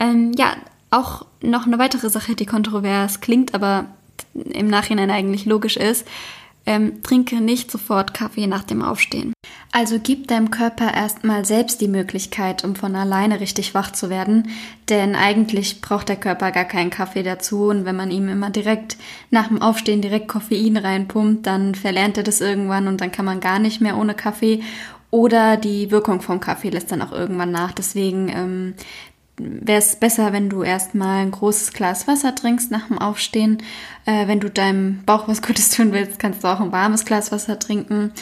Ähm, 0.00 0.32
ja, 0.36 0.56
auch 0.90 1.26
noch 1.40 1.66
eine 1.66 1.78
weitere 1.78 2.10
Sache, 2.10 2.34
die 2.34 2.46
kontrovers 2.46 3.20
klingt, 3.20 3.54
aber 3.54 3.86
im 4.34 4.68
Nachhinein 4.68 5.10
eigentlich 5.10 5.44
logisch 5.44 5.76
ist. 5.76 6.06
Ähm, 6.66 7.02
trinke 7.02 7.40
nicht 7.40 7.70
sofort 7.70 8.14
Kaffee 8.14 8.46
nach 8.46 8.64
dem 8.64 8.82
Aufstehen. 8.82 9.33
Also 9.76 9.98
gib 10.00 10.28
deinem 10.28 10.52
Körper 10.52 10.94
erstmal 10.94 11.44
selbst 11.44 11.80
die 11.80 11.88
Möglichkeit, 11.88 12.62
um 12.62 12.76
von 12.76 12.94
alleine 12.94 13.40
richtig 13.40 13.74
wach 13.74 13.90
zu 13.90 14.08
werden, 14.08 14.48
denn 14.88 15.16
eigentlich 15.16 15.80
braucht 15.80 16.08
der 16.08 16.14
Körper 16.14 16.52
gar 16.52 16.64
keinen 16.64 16.90
Kaffee 16.90 17.24
dazu. 17.24 17.70
Und 17.70 17.84
wenn 17.84 17.96
man 17.96 18.12
ihm 18.12 18.28
immer 18.28 18.50
direkt 18.50 18.96
nach 19.32 19.48
dem 19.48 19.60
Aufstehen 19.60 20.00
direkt 20.00 20.28
Koffein 20.28 20.76
reinpumpt, 20.76 21.44
dann 21.44 21.74
verlernt 21.74 22.16
er 22.16 22.22
das 22.22 22.40
irgendwann 22.40 22.86
und 22.86 23.00
dann 23.00 23.10
kann 23.10 23.24
man 23.24 23.40
gar 23.40 23.58
nicht 23.58 23.80
mehr 23.80 23.96
ohne 23.98 24.14
Kaffee. 24.14 24.62
Oder 25.10 25.56
die 25.56 25.90
Wirkung 25.90 26.20
vom 26.20 26.38
Kaffee 26.38 26.70
lässt 26.70 26.92
dann 26.92 27.02
auch 27.02 27.10
irgendwann 27.10 27.50
nach. 27.50 27.72
Deswegen 27.72 28.28
ähm, 28.28 28.74
wäre 29.36 29.78
es 29.78 29.96
besser, 29.96 30.32
wenn 30.32 30.48
du 30.48 30.62
erstmal 30.62 31.22
ein 31.22 31.30
großes 31.30 31.72
Glas 31.72 32.06
Wasser 32.06 32.34
trinkst 32.34 32.70
nach 32.70 32.86
dem 32.86 32.98
Aufstehen. 32.98 33.58
Äh, 34.06 34.28
wenn 34.28 34.40
du 34.40 34.48
deinem 34.48 35.02
Bauch 35.04 35.26
was 35.26 35.42
Gutes 35.42 35.70
tun 35.70 35.92
willst, 35.92 36.18
kannst 36.18 36.44
du 36.44 36.48
auch 36.48 36.60
ein 36.60 36.72
warmes 36.72 37.04
Glas 37.04 37.32
Wasser 37.32 37.58
trinken. 37.58 38.12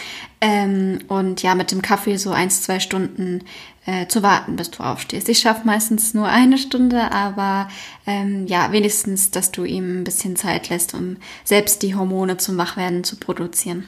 Ähm, 0.41 1.01
und 1.09 1.43
ja, 1.43 1.55
mit 1.55 1.71
dem 1.71 1.83
Kaffee 1.83 2.17
so 2.17 2.31
eins, 2.31 2.63
zwei 2.63 2.81
Stunden 2.81 3.45
äh, 3.85 4.07
zu 4.07 4.23
warten, 4.23 4.57
bis 4.57 4.71
du 4.71 4.83
aufstehst. 4.83 5.29
Ich 5.29 5.41
schaffe 5.41 5.67
meistens 5.67 6.15
nur 6.15 6.29
eine 6.29 6.57
Stunde, 6.57 7.13
aber 7.13 7.69
ähm, 8.07 8.47
ja, 8.47 8.73
wenigstens, 8.73 9.31
dass 9.31 9.53
du 9.53 9.65
ihm 9.65 10.01
ein 10.01 10.05
bisschen 10.05 10.37
Zeit 10.37 10.71
lässt, 10.71 10.95
um 10.95 11.17
selbst 11.45 11.83
die 11.83 11.95
Hormone 11.95 12.39
zum 12.39 12.57
Wachwerden 12.57 13.05
zu 13.05 13.17
produzieren. 13.17 13.87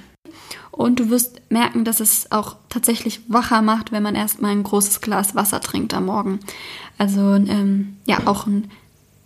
Und 0.71 0.99
du 0.99 1.09
wirst 1.09 1.41
merken, 1.51 1.85
dass 1.85 2.01
es 2.01 2.33
auch 2.33 2.57
tatsächlich 2.69 3.21
wacher 3.29 3.63
macht, 3.63 3.93
wenn 3.93 4.03
man 4.03 4.17
erstmal 4.17 4.51
ein 4.51 4.65
großes 4.65 5.01
Glas 5.01 5.37
Wasser 5.37 5.61
trinkt 5.61 5.95
am 5.95 6.07
Morgen. 6.07 6.41
Also 6.99 7.35
ähm, 7.35 7.97
ja, 8.07 8.27
auch, 8.27 8.47
ein, 8.47 8.71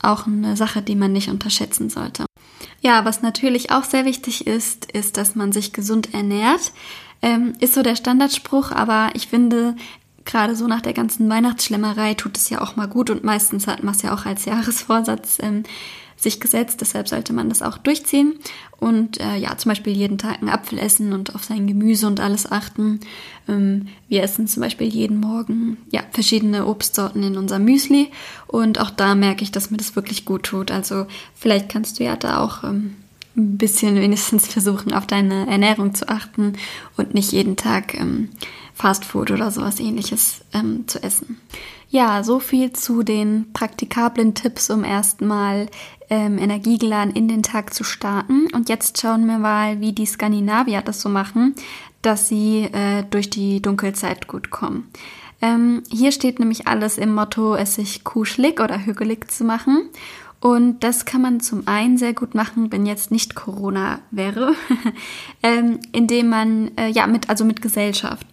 auch 0.01 0.27
eine 0.27 0.57
Sache, 0.57 0.83
die 0.83 0.95
man 0.95 1.13
nicht 1.13 1.29
unterschätzen 1.29 1.91
sollte. 1.91 2.27
Ja, 2.81 3.05
was 3.05 3.23
natürlich 3.23 3.71
auch 3.71 3.85
sehr 3.85 4.05
wichtig 4.05 4.47
ist, 4.47 4.91
ist, 4.93 5.17
dass 5.17 5.35
man 5.35 5.53
sich 5.53 5.73
gesund 5.73 6.15
ernährt. 6.15 6.73
Ähm, 7.21 7.55
ist 7.59 7.75
so 7.75 7.83
der 7.83 7.97
Standardspruch, 7.97 8.71
aber 8.71 9.11
ich 9.15 9.27
finde, 9.27 9.75
gerade 10.25 10.55
so 10.55 10.69
nach 10.69 10.81
der 10.81 10.93
ganzen 10.93 11.29
Weihnachtsschlemmerei 11.29 12.15
tut 12.15 12.37
es 12.37 12.51
ja 12.51 12.61
auch 12.61 12.77
mal 12.77 12.87
gut 12.87 13.11
und 13.11 13.25
meistens 13.25 13.67
hat 13.67 13.83
man 13.83 13.95
es 13.95 14.03
ja 14.03 14.15
auch 14.15 14.25
als 14.25 14.45
Jahresvorsatz 14.45 15.39
ähm, 15.41 15.65
sich 16.19 16.41
gesetzt, 16.41 16.81
deshalb 16.81 17.09
sollte 17.09 17.33
man 17.33 17.49
das 17.49 17.63
auch 17.63 17.79
durchziehen 17.79 18.35
und 18.79 19.21
äh, 19.21 19.37
ja, 19.37 19.57
zum 19.57 19.71
Beispiel 19.71 19.97
jeden 19.97 20.19
Tag 20.19 20.41
einen 20.41 20.49
Apfel 20.49 20.79
essen 20.79 21.13
und 21.13 21.35
auf 21.35 21.45
sein 21.45 21.69
Gemüse 21.69 22.09
und 22.09 22.19
alles 22.19 22.51
achten. 22.51 23.01
Ähm, 23.49 23.87
wir 24.09 24.25
essen 24.25 24.49
zum 24.49 24.63
Beispiel 24.63 24.89
jeden 24.89 25.21
Morgen 25.21 25.77
ja, 25.91 26.03
verschiedene 26.11 26.67
Obstsorten 26.67 27.23
in 27.23 27.37
unser 27.37 27.61
Müsli 27.61 28.11
und 28.49 28.81
auch 28.81 28.91
da 28.91 29.15
merke 29.15 29.45
ich, 29.45 29.53
dass 29.53 29.71
mir 29.71 29.77
das 29.77 29.95
wirklich 29.95 30.25
gut 30.25 30.43
tut. 30.43 30.73
Also 30.73 31.07
vielleicht 31.37 31.69
kannst 31.69 32.01
du 32.01 32.05
ja 32.05 32.17
da 32.17 32.39
auch 32.39 32.65
ähm, 32.65 32.97
ein 33.37 33.57
bisschen 33.57 33.95
wenigstens 34.01 34.49
versuchen, 34.49 34.93
auf 34.93 35.07
deine 35.07 35.47
Ernährung 35.47 35.95
zu 35.95 36.09
achten 36.09 36.55
und 36.97 37.15
nicht 37.15 37.31
jeden 37.31 37.55
Tag 37.55 37.95
ähm, 37.95 38.31
Fastfood 38.75 39.31
oder 39.31 39.53
sowas 39.53 39.79
ähnliches 39.79 40.43
ähm, 40.53 40.89
zu 40.89 41.03
essen. 41.03 41.41
Ja, 41.90 42.23
so 42.23 42.38
viel 42.38 42.73
zu 42.73 43.02
den 43.02 43.50
praktikablen 43.54 44.35
Tipps, 44.35 44.68
um 44.68 44.85
erstmal 44.85 45.68
ähm, 46.11 46.37
energiegeladen 46.37 47.14
in 47.14 47.28
den 47.28 47.42
Tag 47.42 47.73
zu 47.73 47.83
starten. 47.83 48.47
Und 48.52 48.68
jetzt 48.68 49.00
schauen 49.00 49.26
wir 49.26 49.38
mal, 49.38 49.80
wie 49.80 49.92
die 49.92 50.04
Skandinavier 50.04 50.83
das 50.83 51.00
so 51.00 51.09
machen, 51.09 51.54
dass 52.02 52.28
sie 52.28 52.64
äh, 52.64 53.04
durch 53.11 53.30
die 53.30 53.62
Dunkelzeit 53.62 54.28
gut 54.28 54.50
kommen. 54.50 54.88
Ähm, 55.40 55.83
hier 55.90 56.12
steht 56.12 56.40
nämlich 56.40 56.66
alles 56.66 56.99
im 56.99 57.14
Motto, 57.14 57.54
es 57.54 57.76
sich 57.76 58.04
kuschelig 58.04 58.61
oder 58.61 58.85
hügelig 58.85 59.30
zu 59.30 59.45
machen. 59.45 59.88
Und 60.40 60.85
das 60.85 61.04
kann 61.04 61.23
man 61.23 61.40
zum 61.40 61.66
einen 61.66 61.97
sehr 61.97 62.12
gut 62.12 62.35
machen, 62.35 62.71
wenn 62.71 62.87
jetzt 62.87 63.11
nicht 63.11 63.35
Corona 63.35 64.00
wäre, 64.11 64.54
ähm, 65.42 65.80
indem 65.92 66.28
man 66.28 66.71
äh, 66.76 66.88
ja 66.88 67.07
mit 67.07 67.28
also 67.28 67.45
mit 67.45 67.62
Gesellschaft 67.62 68.26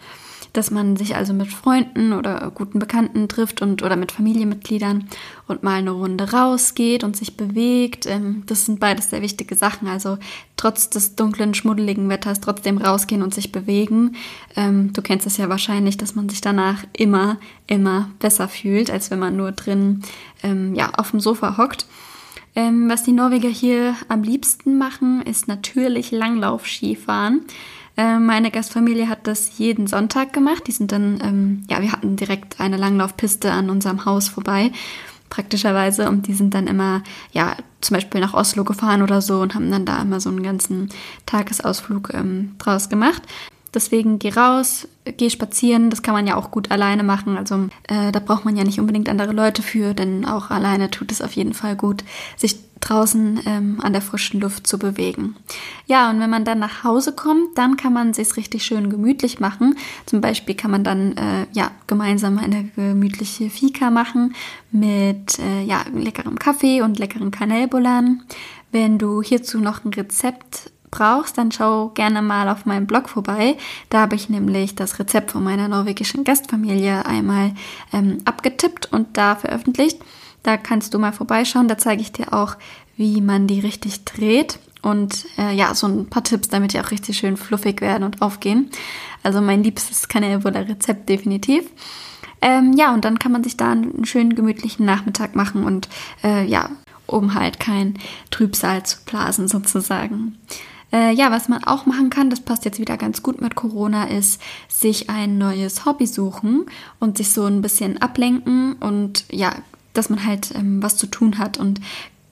dass 0.58 0.72
man 0.72 0.96
sich 0.96 1.16
also 1.16 1.34
mit 1.34 1.52
Freunden 1.52 2.14
oder 2.14 2.52
guten 2.56 2.80
Bekannten 2.80 3.28
trifft 3.28 3.62
und 3.62 3.84
oder 3.84 3.96
mit 3.96 4.12
Familienmitgliedern 4.12 5.08
und 5.48 5.64
mal 5.64 5.76
eine 5.76 5.92
Runde 5.92 6.32
rausgeht 6.32 7.04
und 7.04 7.18
sich 7.18 7.36
bewegt. 7.36 8.06
Ähm, 8.06 8.44
das 8.46 8.66
sind 8.66 8.80
beides 8.80 9.10
sehr 9.10 9.22
wichtige 9.22 9.56
Sachen. 9.56 9.88
Also 9.88 10.18
trotz 10.56 10.90
des 10.90 11.16
dunklen, 11.16 11.54
schmuddeligen 11.54 12.08
Wetters 12.10 12.40
trotzdem 12.40 12.78
rausgehen 12.78 13.22
und 13.22 13.34
sich 13.34 13.52
bewegen. 13.52 14.16
Ähm, 14.56 14.94
du 14.94 15.02
kennst 15.02 15.28
es 15.28 15.38
ja 15.38 15.50
wahrscheinlich, 15.50 15.98
dass 15.98 16.16
man 16.16 16.30
sich 16.30 16.42
danach 16.42 16.84
immer, 16.94 17.38
immer 17.68 18.10
besser 18.20 18.48
fühlt, 18.48 18.90
als 18.90 19.12
wenn 19.12 19.20
man 19.20 19.36
nur 19.36 19.52
drin 19.52 20.04
ähm, 20.42 20.74
ja, 20.76 20.92
auf 20.96 21.12
dem 21.12 21.20
Sofa 21.20 21.58
hockt. 21.58 21.86
was 22.56 23.04
die 23.04 23.12
Norweger 23.12 23.50
hier 23.50 23.96
am 24.08 24.24
liebsten 24.24 24.78
machen, 24.78 25.22
ist 25.24 25.50
natürlich 25.50 26.12
Langlauf-Skifahren. 26.12 27.42
Äh, 27.98 28.20
meine 28.20 28.52
Gastfamilie 28.52 29.08
hat 29.08 29.28
das 29.28 29.58
jeden 29.58 29.88
Sonntag 29.88 30.34
gemacht. 30.34 30.68
Die 30.68 30.72
sind 30.72 30.92
dann, 30.92 31.20
ähm, 31.24 31.64
ja, 31.70 31.82
wir 31.82 31.92
hatten 31.92 32.16
direkt 32.16 32.60
eine 32.60 32.78
Langlaufpiste 32.78 33.52
an 33.52 33.70
unserem 33.70 34.06
Haus 34.06 34.28
vorbei, 34.28 34.72
praktischerweise. 35.30 36.10
Und 36.10 36.28
die 36.28 36.34
sind 36.34 36.54
dann 36.54 36.68
immer, 36.68 37.04
ja, 37.32 37.56
zum 37.82 37.96
Beispiel 37.96 38.20
nach 38.20 38.34
Oslo 38.34 38.64
gefahren 38.64 39.02
oder 39.02 39.22
so 39.22 39.42
und 39.42 39.56
haben 39.56 39.72
dann 39.72 39.86
da 39.86 40.02
immer 40.02 40.20
so 40.20 40.30
einen 40.30 40.44
ganzen 40.44 40.90
Tagesausflug 41.26 42.14
ähm, 42.14 42.56
draus 42.58 42.90
gemacht. 42.90 43.22
Deswegen 43.76 44.18
geh 44.18 44.30
raus, 44.30 44.88
geh 45.18 45.30
spazieren. 45.30 45.90
Das 45.90 46.02
kann 46.02 46.14
man 46.14 46.26
ja 46.26 46.36
auch 46.36 46.50
gut 46.50 46.72
alleine 46.72 47.04
machen. 47.04 47.38
Also 47.38 47.68
äh, 47.88 48.12
da 48.12 48.20
braucht 48.20 48.46
man 48.46 48.56
ja 48.56 48.64
nicht 48.64 48.80
unbedingt 48.80 49.10
andere 49.10 49.34
Leute 49.34 49.62
für, 49.62 49.94
denn 49.94 50.26
auch 50.26 50.50
alleine 50.50 50.90
tut 50.90 51.12
es 51.12 51.22
auf 51.22 51.34
jeden 51.34 51.54
Fall 51.54 51.76
gut, 51.76 52.04
sich 52.38 52.56
draußen 52.80 53.42
ähm, 53.46 53.80
an 53.82 53.94
der 53.94 54.02
frischen 54.02 54.40
Luft 54.40 54.68
zu 54.68 54.78
bewegen. 54.78 55.36
Ja, 55.88 56.10
und 56.10 56.20
wenn 56.20 56.30
man 56.30 56.46
dann 56.46 56.60
nach 56.60 56.84
Hause 56.84 57.14
kommt, 57.14 57.58
dann 57.58 57.78
kann 57.78 57.94
man 57.94 58.14
sich 58.14 58.38
richtig 58.38 58.64
schön 58.64 58.90
gemütlich 58.90 59.40
machen. 59.40 59.76
Zum 60.06 60.22
Beispiel 60.22 60.56
kann 60.56 60.72
man 60.72 60.84
dann 60.84 61.18
äh, 61.18 61.48
ja 61.52 61.72
gemeinsam 61.88 62.38
eine 62.38 62.66
gemütliche 62.76 63.50
Fika 63.50 63.90
machen 63.90 64.36
mit 64.72 65.40
äh, 65.40 65.64
ja 65.64 65.84
leckerem 65.94 66.38
Kaffee 66.38 66.82
und 66.82 67.00
leckeren 67.00 67.32
Kanelbullern. 67.32 68.24
Wenn 68.72 68.98
du 68.98 69.22
hierzu 69.22 69.60
noch 69.60 69.84
ein 69.84 69.94
Rezept 69.94 70.72
brauchst, 70.96 71.38
dann 71.38 71.52
schau 71.52 71.90
gerne 71.90 72.22
mal 72.22 72.48
auf 72.50 72.66
meinem 72.66 72.88
Blog 72.88 73.10
vorbei. 73.10 73.58
Da 73.90 74.00
habe 74.00 74.16
ich 74.16 74.30
nämlich 74.30 74.76
das 74.76 74.98
Rezept 74.98 75.32
von 75.32 75.44
meiner 75.44 75.68
norwegischen 75.68 76.24
Gastfamilie 76.24 77.06
einmal 77.06 77.54
ähm, 77.92 78.20
abgetippt 78.26 78.92
und 78.92 79.18
da 79.18 79.36
veröffentlicht. 79.36 80.00
Da 80.44 80.58
kannst 80.58 80.94
du 80.94 81.00
mal 81.00 81.12
vorbeischauen. 81.12 81.68
Da 81.68 81.78
zeige 81.78 82.02
ich 82.02 82.12
dir 82.12 82.34
auch, 82.34 82.56
wie 82.98 83.20
man 83.20 83.48
die 83.48 83.60
richtig 83.60 84.06
dreht. 84.06 84.60
Und 84.82 85.26
äh, 85.38 85.54
ja, 85.54 85.74
so 85.74 85.88
ein 85.88 86.06
paar 86.06 86.24
Tipps, 86.24 86.48
damit 86.48 86.74
die 86.74 86.80
auch 86.80 86.92
richtig 86.92 87.18
schön 87.18 87.38
fluffig 87.38 87.82
werden 87.82 88.04
und 88.04 88.22
aufgehen. 88.22 88.70
Also 89.24 89.42
mein 89.42 89.64
liebstes 89.64 90.08
Kanälbutter-Rezept 90.08 91.10
definitiv. 91.10 91.66
Ähm, 92.42 92.74
ja, 92.78 92.94
und 92.94 93.04
dann 93.04 93.20
kann 93.20 93.32
man 93.32 93.44
sich 93.44 93.58
da 93.58 93.72
einen 93.72 94.06
schönen 94.06 94.36
gemütlichen 94.36 94.86
Nachmittag 94.86 95.36
machen 95.36 95.64
und 95.64 95.90
äh, 96.24 96.46
ja, 96.46 96.70
um 97.08 97.34
halt 97.34 97.60
kein 97.60 97.98
Trübsal 98.30 98.84
zu 98.84 98.98
blasen 99.06 99.48
sozusagen. 99.48 100.38
Äh, 100.96 101.14
ja, 101.14 101.30
was 101.30 101.50
man 101.50 101.62
auch 101.66 101.86
machen 101.86 102.10
kann, 102.10 102.30
das 102.30 102.40
passt 102.40 102.64
jetzt 102.64 102.80
wieder 102.80 102.96
ganz 102.96 103.22
gut 103.22 103.42
mit 103.42 103.56
Corona, 103.56 104.06
ist 104.06 104.42
sich 104.70 105.10
ein 105.10 105.38
neues 105.38 105.86
Hobby 105.86 106.08
suchen 106.08 106.68
und 107.02 107.18
sich 107.18 107.34
so 107.34 107.44
ein 107.44 107.62
bisschen 107.62 108.02
ablenken 108.02 108.74
und 108.80 109.26
ja, 109.30 109.54
dass 109.92 110.10
man 110.10 110.26
halt 110.26 110.56
ähm, 110.56 110.82
was 110.82 110.96
zu 110.96 111.08
tun 111.08 111.38
hat 111.38 111.58
und 111.58 111.82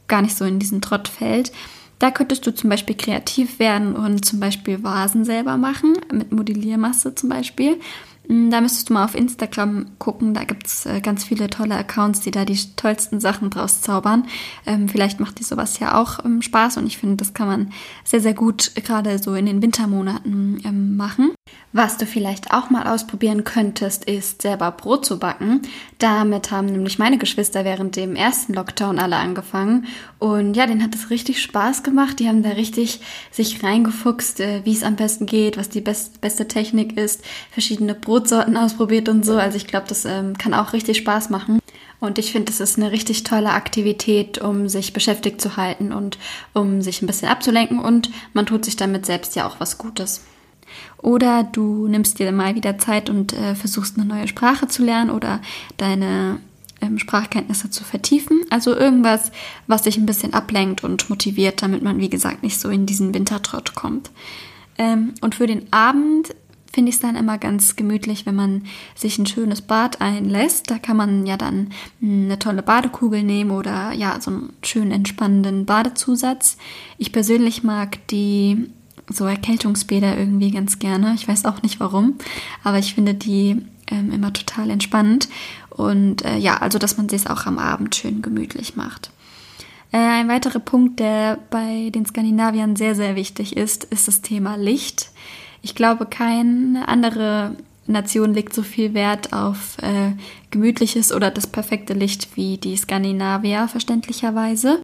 gar 0.07 0.21
nicht 0.21 0.37
so 0.37 0.45
in 0.45 0.59
diesen 0.59 0.79
Trott 0.79 1.09
fällt. 1.09 1.51
Da 1.99 2.09
könntest 2.09 2.47
du 2.47 2.55
zum 2.55 2.69
Beispiel 2.69 2.95
kreativ 2.95 3.59
werden 3.59 3.97
und 3.97 4.23
zum 4.23 4.39
Beispiel 4.39 4.81
Vasen 4.81 5.25
selber 5.25 5.57
machen, 5.57 5.97
mit 6.13 6.31
Modelliermasse 6.31 7.15
zum 7.15 7.27
Beispiel. 7.27 7.81
Mm, 8.27 8.49
da 8.49 8.61
müsstest 8.61 8.89
du 8.89 8.93
mal 8.93 9.05
auf 9.05 9.15
Instagram 9.15 9.87
gucken, 9.99 10.33
da 10.33 10.43
gibt 10.43 10.67
es 10.67 10.85
äh, 10.85 11.01
ganz 11.01 11.23
viele 11.23 11.49
tolle 11.49 11.75
Accounts, 11.75 12.21
die 12.21 12.31
da 12.31 12.45
die 12.45 12.57
tollsten 12.75 13.19
Sachen 13.19 13.49
draus 13.49 13.81
zaubern. 13.81 14.27
Ähm, 14.65 14.87
vielleicht 14.89 15.19
macht 15.19 15.39
dir 15.39 15.43
sowas 15.43 15.79
ja 15.79 15.99
auch 15.99 16.23
ähm, 16.23 16.41
Spaß 16.41 16.77
und 16.77 16.87
ich 16.87 16.97
finde, 16.97 17.17
das 17.17 17.33
kann 17.33 17.47
man 17.47 17.73
sehr, 18.03 18.21
sehr 18.21 18.33
gut 18.33 18.71
gerade 18.75 19.19
so 19.19 19.35
in 19.35 19.45
den 19.45 19.61
Wintermonaten 19.61 20.61
ähm, 20.65 20.95
machen. 20.95 21.33
Was 21.75 21.97
du 21.97 22.05
vielleicht 22.05 22.53
auch 22.53 22.69
mal 22.69 22.85
ausprobieren 22.85 23.43
könntest, 23.43 24.05
ist 24.05 24.43
selber 24.43 24.69
Brot 24.69 25.07
zu 25.07 25.17
backen. 25.17 25.63
Damit 25.97 26.51
haben 26.51 26.67
nämlich 26.67 26.99
meine 26.99 27.17
Geschwister 27.17 27.65
während 27.65 27.95
dem 27.95 28.15
ersten 28.15 28.53
Lockdown 28.53 28.99
alle 28.99 29.15
angefangen. 29.15 29.87
Und 30.19 30.55
ja, 30.55 30.67
denen 30.67 30.83
hat 30.83 30.93
es 30.93 31.09
richtig 31.09 31.41
Spaß 31.41 31.81
gemacht. 31.81 32.19
Die 32.19 32.27
haben 32.27 32.43
da 32.43 32.49
richtig 32.49 32.99
sich 33.31 33.63
reingefuchst, 33.63 34.39
äh, 34.39 34.61
wie 34.65 34.71
es 34.71 34.83
am 34.83 34.95
besten 34.95 35.25
geht, 35.25 35.57
was 35.57 35.69
die 35.69 35.81
best 35.81 36.21
beste 36.21 36.47
Technik 36.47 36.95
ist, 36.95 37.23
verschiedene 37.49 37.95
Brotsorten 37.95 38.55
ausprobiert 38.55 39.09
und 39.09 39.25
so. 39.25 39.35
Also 39.35 39.57
ich 39.57 39.65
glaube, 39.65 39.87
das 39.89 40.05
ähm, 40.05 40.37
kann 40.37 40.53
auch 40.53 40.73
richtig 40.73 40.97
Spaß 40.97 41.31
machen. 41.31 41.57
Und 41.99 42.19
ich 42.19 42.31
finde, 42.31 42.51
es 42.51 42.59
ist 42.59 42.77
eine 42.77 42.91
richtig 42.91 43.23
tolle 43.23 43.49
Aktivität, 43.49 44.37
um 44.37 44.69
sich 44.69 44.93
beschäftigt 44.93 45.41
zu 45.41 45.57
halten 45.57 45.91
und 45.91 46.19
um 46.53 46.83
sich 46.83 47.01
ein 47.01 47.07
bisschen 47.07 47.29
abzulenken. 47.29 47.79
Und 47.79 48.11
man 48.33 48.45
tut 48.45 48.63
sich 48.63 48.75
damit 48.75 49.07
selbst 49.07 49.35
ja 49.35 49.47
auch 49.47 49.59
was 49.59 49.79
Gutes. 49.79 50.21
Oder 51.03 51.43
du 51.43 51.87
nimmst 51.87 52.17
dir 52.17 52.31
mal 52.31 52.55
wieder 52.55 52.79
Zeit 52.79 53.09
und 53.09 53.33
äh, 53.33 53.55
versuchst 53.55 53.97
eine 53.97 54.07
neue 54.07 54.27
Sprache 54.27 54.67
zu 54.67 54.83
lernen 54.83 55.11
oder 55.11 55.41
deine 55.77 56.39
ähm, 56.81 56.97
Sprachkenntnisse 56.97 57.69
zu 57.69 57.83
vertiefen. 57.83 58.41
Also 58.49 58.75
irgendwas, 58.75 59.31
was 59.67 59.83
dich 59.83 59.97
ein 59.97 60.05
bisschen 60.05 60.33
ablenkt 60.33 60.83
und 60.83 61.09
motiviert, 61.09 61.61
damit 61.61 61.83
man, 61.83 61.99
wie 61.99 62.09
gesagt, 62.09 62.41
nicht 62.41 62.57
so 62.57 62.69
in 62.69 62.85
diesen 62.85 63.13
Wintertrott 63.13 63.75
kommt. 63.75 64.11
Ähm, 64.77 65.13
und 65.19 65.35
für 65.35 65.45
den 65.45 65.71
Abend 65.71 66.33
finde 66.73 66.89
ich 66.89 66.95
es 66.95 67.01
dann 67.01 67.15
immer 67.15 67.37
ganz 67.37 67.75
gemütlich, 67.75 68.25
wenn 68.25 68.35
man 68.35 68.63
sich 68.95 69.19
ein 69.19 69.27
schönes 69.27 69.61
Bad 69.61 70.01
einlässt. 70.01 70.71
Da 70.71 70.79
kann 70.79 70.97
man 70.97 71.25
ja 71.25 71.37
dann 71.37 71.69
eine 72.01 72.39
tolle 72.39 72.63
Badekugel 72.63 73.23
nehmen 73.23 73.51
oder 73.51 73.91
ja, 73.91 74.19
so 74.19 74.31
einen 74.31 74.53
schönen 74.63 74.91
entspannenden 74.91 75.65
Badezusatz. 75.65 76.57
Ich 76.97 77.11
persönlich 77.11 77.63
mag 77.63 78.07
die 78.07 78.69
so 79.09 79.25
Erkältungsbäder 79.25 80.17
irgendwie 80.17 80.51
ganz 80.51 80.79
gerne. 80.79 81.13
Ich 81.15 81.27
weiß 81.27 81.45
auch 81.45 81.61
nicht 81.61 81.79
warum, 81.79 82.15
aber 82.63 82.79
ich 82.79 82.93
finde 82.95 83.13
die 83.13 83.61
ähm, 83.87 84.11
immer 84.11 84.33
total 84.33 84.69
entspannend. 84.69 85.29
Und 85.69 86.23
äh, 86.23 86.37
ja, 86.37 86.57
also 86.57 86.79
dass 86.79 86.97
man 86.97 87.09
sich 87.09 87.29
auch 87.29 87.45
am 87.45 87.57
Abend 87.57 87.95
schön 87.95 88.21
gemütlich 88.21 88.75
macht. 88.75 89.11
Äh, 89.91 89.97
ein 89.97 90.27
weiterer 90.27 90.59
Punkt, 90.59 90.99
der 90.99 91.37
bei 91.49 91.89
den 91.93 92.05
Skandinaviern 92.05 92.75
sehr, 92.75 92.95
sehr 92.95 93.15
wichtig 93.15 93.57
ist, 93.57 93.83
ist 93.85 94.07
das 94.07 94.21
Thema 94.21 94.55
Licht. 94.55 95.11
Ich 95.61 95.75
glaube, 95.75 96.05
keine 96.05 96.87
andere 96.87 97.55
Nation 97.85 98.33
legt 98.33 98.53
so 98.53 98.63
viel 98.63 98.93
Wert 98.93 99.33
auf 99.33 99.77
äh, 99.81 100.13
gemütliches 100.51 101.11
oder 101.11 101.31
das 101.31 101.47
perfekte 101.47 101.93
Licht 101.93 102.35
wie 102.35 102.57
die 102.57 102.77
Skandinavier 102.77 103.67
verständlicherweise. 103.67 104.81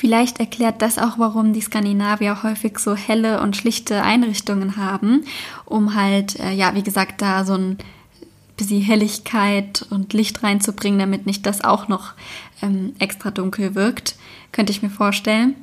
Vielleicht 0.00 0.40
erklärt 0.40 0.80
das 0.80 0.96
auch, 0.96 1.18
warum 1.18 1.52
die 1.52 1.60
Skandinavier 1.60 2.42
häufig 2.42 2.78
so 2.78 2.96
helle 2.96 3.42
und 3.42 3.54
schlichte 3.54 4.02
Einrichtungen 4.02 4.78
haben, 4.78 5.26
um 5.66 5.94
halt, 5.94 6.40
äh, 6.40 6.52
ja, 6.52 6.74
wie 6.74 6.82
gesagt, 6.82 7.20
da 7.20 7.44
so 7.44 7.52
ein 7.52 7.76
bisschen 8.56 8.80
Helligkeit 8.80 9.84
und 9.90 10.14
Licht 10.14 10.42
reinzubringen, 10.42 11.00
damit 11.00 11.26
nicht 11.26 11.44
das 11.44 11.62
auch 11.62 11.88
noch 11.88 12.14
ähm, 12.62 12.94
extra 12.98 13.30
dunkel 13.30 13.74
wirkt, 13.74 14.16
könnte 14.52 14.72
ich 14.72 14.80
mir 14.80 14.88
vorstellen. 14.88 15.54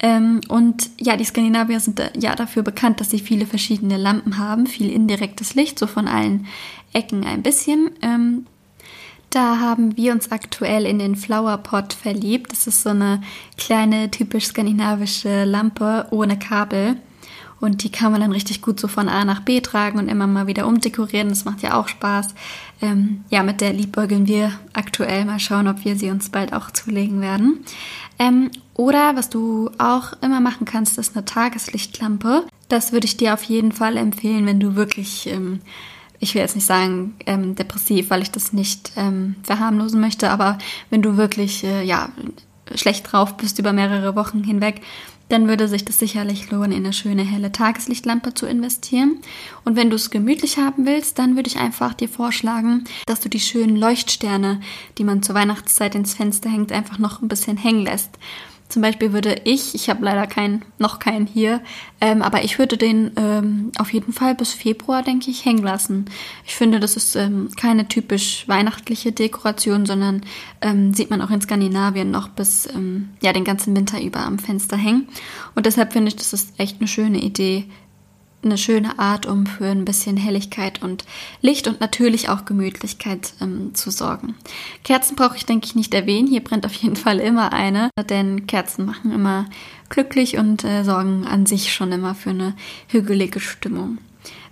Ähm, 0.00 0.40
und 0.48 0.90
ja, 1.00 1.16
die 1.16 1.24
Skandinavier 1.24 1.78
sind 1.78 2.00
äh, 2.00 2.10
ja 2.18 2.34
dafür 2.34 2.64
bekannt, 2.64 3.00
dass 3.00 3.10
sie 3.10 3.20
viele 3.20 3.46
verschiedene 3.46 3.98
Lampen 3.98 4.38
haben, 4.38 4.66
viel 4.66 4.90
indirektes 4.90 5.54
Licht, 5.54 5.78
so 5.78 5.86
von 5.86 6.08
allen 6.08 6.48
Ecken 6.92 7.24
ein 7.24 7.44
bisschen. 7.44 7.92
Ähm, 8.02 8.46
da 9.36 9.60
haben 9.60 9.98
wir 9.98 10.12
uns 10.12 10.32
aktuell 10.32 10.86
in 10.86 10.98
den 10.98 11.14
Flower 11.14 11.58
Pot 11.58 11.92
verliebt. 11.92 12.52
Das 12.52 12.66
ist 12.66 12.82
so 12.82 12.88
eine 12.88 13.20
kleine, 13.58 14.10
typisch 14.10 14.46
skandinavische 14.46 15.44
Lampe 15.44 16.06
ohne 16.10 16.38
Kabel. 16.38 16.96
Und 17.60 17.82
die 17.82 17.90
kann 17.90 18.12
man 18.12 18.22
dann 18.22 18.32
richtig 18.32 18.62
gut 18.62 18.80
so 18.80 18.88
von 18.88 19.10
A 19.10 19.26
nach 19.26 19.40
B 19.40 19.60
tragen 19.60 19.98
und 19.98 20.08
immer 20.08 20.26
mal 20.26 20.46
wieder 20.46 20.66
umdekorieren. 20.66 21.28
Das 21.28 21.44
macht 21.44 21.62
ja 21.62 21.78
auch 21.78 21.88
Spaß. 21.88 22.34
Ähm, 22.80 23.24
ja, 23.28 23.42
mit 23.42 23.60
der 23.60 23.74
liebäugeln 23.74 24.26
wir 24.26 24.52
aktuell. 24.72 25.26
Mal 25.26 25.38
schauen, 25.38 25.68
ob 25.68 25.84
wir 25.84 25.96
sie 25.96 26.10
uns 26.10 26.30
bald 26.30 26.54
auch 26.54 26.70
zulegen 26.70 27.20
werden. 27.20 27.60
Ähm, 28.18 28.50
oder 28.72 29.16
was 29.16 29.28
du 29.28 29.70
auch 29.76 30.14
immer 30.22 30.40
machen 30.40 30.64
kannst, 30.64 30.96
ist 30.96 31.14
eine 31.14 31.26
Tageslichtlampe. 31.26 32.46
Das 32.70 32.92
würde 32.92 33.06
ich 33.06 33.18
dir 33.18 33.34
auf 33.34 33.42
jeden 33.42 33.72
Fall 33.72 33.98
empfehlen, 33.98 34.46
wenn 34.46 34.60
du 34.60 34.76
wirklich, 34.76 35.26
ähm, 35.26 35.60
ich 36.18 36.34
will 36.34 36.42
jetzt 36.42 36.54
nicht 36.54 36.66
sagen 36.66 37.14
ähm, 37.26 37.54
depressiv, 37.54 38.10
weil 38.10 38.22
ich 38.22 38.30
das 38.30 38.52
nicht 38.52 38.92
ähm, 38.96 39.36
verharmlosen 39.42 40.00
möchte, 40.00 40.30
aber 40.30 40.58
wenn 40.90 41.02
du 41.02 41.16
wirklich 41.16 41.64
äh, 41.64 41.82
ja 41.84 42.10
schlecht 42.74 43.12
drauf 43.12 43.36
bist 43.36 43.58
über 43.58 43.72
mehrere 43.72 44.16
Wochen 44.16 44.42
hinweg, 44.42 44.80
dann 45.28 45.48
würde 45.48 45.66
sich 45.66 45.84
das 45.84 45.98
sicherlich 45.98 46.50
lohnen, 46.50 46.72
in 46.72 46.84
eine 46.84 46.92
schöne 46.92 47.24
helle 47.24 47.50
Tageslichtlampe 47.50 48.34
zu 48.34 48.46
investieren. 48.46 49.18
Und 49.64 49.74
wenn 49.74 49.90
du 49.90 49.96
es 49.96 50.10
gemütlich 50.10 50.58
haben 50.58 50.86
willst, 50.86 51.18
dann 51.18 51.34
würde 51.34 51.48
ich 51.48 51.58
einfach 51.58 51.94
dir 51.94 52.08
vorschlagen, 52.08 52.84
dass 53.06 53.20
du 53.20 53.28
die 53.28 53.40
schönen 53.40 53.76
Leuchtsterne, 53.76 54.60
die 54.98 55.04
man 55.04 55.22
zur 55.22 55.34
Weihnachtszeit 55.34 55.96
ins 55.96 56.14
Fenster 56.14 56.48
hängt, 56.48 56.70
einfach 56.70 56.98
noch 56.98 57.22
ein 57.22 57.28
bisschen 57.28 57.56
hängen 57.56 57.82
lässt. 57.82 58.10
Zum 58.68 58.82
Beispiel 58.82 59.12
würde 59.12 59.40
ich, 59.44 59.74
ich 59.74 59.88
habe 59.88 60.04
leider 60.04 60.26
keinen, 60.26 60.64
noch 60.78 60.98
keinen 60.98 61.26
hier, 61.26 61.60
ähm, 62.00 62.20
aber 62.20 62.42
ich 62.42 62.58
würde 62.58 62.76
den 62.76 63.12
ähm, 63.16 63.70
auf 63.78 63.92
jeden 63.92 64.12
Fall 64.12 64.34
bis 64.34 64.52
Februar, 64.54 65.02
denke 65.02 65.30
ich, 65.30 65.44
hängen 65.44 65.62
lassen. 65.62 66.06
Ich 66.44 66.56
finde, 66.56 66.80
das 66.80 66.96
ist 66.96 67.14
ähm, 67.14 67.48
keine 67.56 67.86
typisch 67.86 68.48
weihnachtliche 68.48 69.12
Dekoration, 69.12 69.86
sondern 69.86 70.22
ähm, 70.62 70.94
sieht 70.94 71.10
man 71.10 71.22
auch 71.22 71.30
in 71.30 71.40
Skandinavien 71.40 72.10
noch 72.10 72.28
bis 72.28 72.66
ähm, 72.66 73.10
ja 73.22 73.32
den 73.32 73.44
ganzen 73.44 73.76
Winter 73.76 74.02
über 74.02 74.20
am 74.20 74.40
Fenster 74.40 74.76
hängen. 74.76 75.08
Und 75.54 75.66
deshalb 75.66 75.92
finde 75.92 76.08
ich, 76.08 76.16
das 76.16 76.32
ist 76.32 76.58
echt 76.58 76.80
eine 76.80 76.88
schöne 76.88 77.22
Idee, 77.22 77.66
eine 78.44 78.58
schöne 78.58 78.98
Art, 78.98 79.26
um 79.26 79.46
für 79.46 79.66
ein 79.66 79.84
bisschen 79.84 80.16
Helligkeit 80.16 80.82
und 80.82 81.04
Licht 81.40 81.66
und 81.68 81.80
natürlich 81.80 82.28
auch 82.28 82.44
Gemütlichkeit 82.44 83.32
ähm, 83.40 83.74
zu 83.74 83.90
sorgen. 83.90 84.34
Kerzen 84.84 85.16
brauche 85.16 85.36
ich, 85.36 85.46
denke 85.46 85.66
ich, 85.66 85.74
nicht 85.74 85.94
erwähnen. 85.94 86.28
Hier 86.28 86.42
brennt 86.42 86.66
auf 86.66 86.74
jeden 86.74 86.96
Fall 86.96 87.18
immer 87.18 87.52
eine, 87.52 87.90
denn 88.08 88.46
Kerzen 88.46 88.86
machen 88.86 89.12
immer 89.12 89.46
glücklich 89.88 90.38
und 90.38 90.64
äh, 90.64 90.84
sorgen 90.84 91.26
an 91.26 91.46
sich 91.46 91.72
schon 91.72 91.92
immer 91.92 92.14
für 92.14 92.30
eine 92.30 92.54
hügelige 92.88 93.40
Stimmung. 93.40 93.98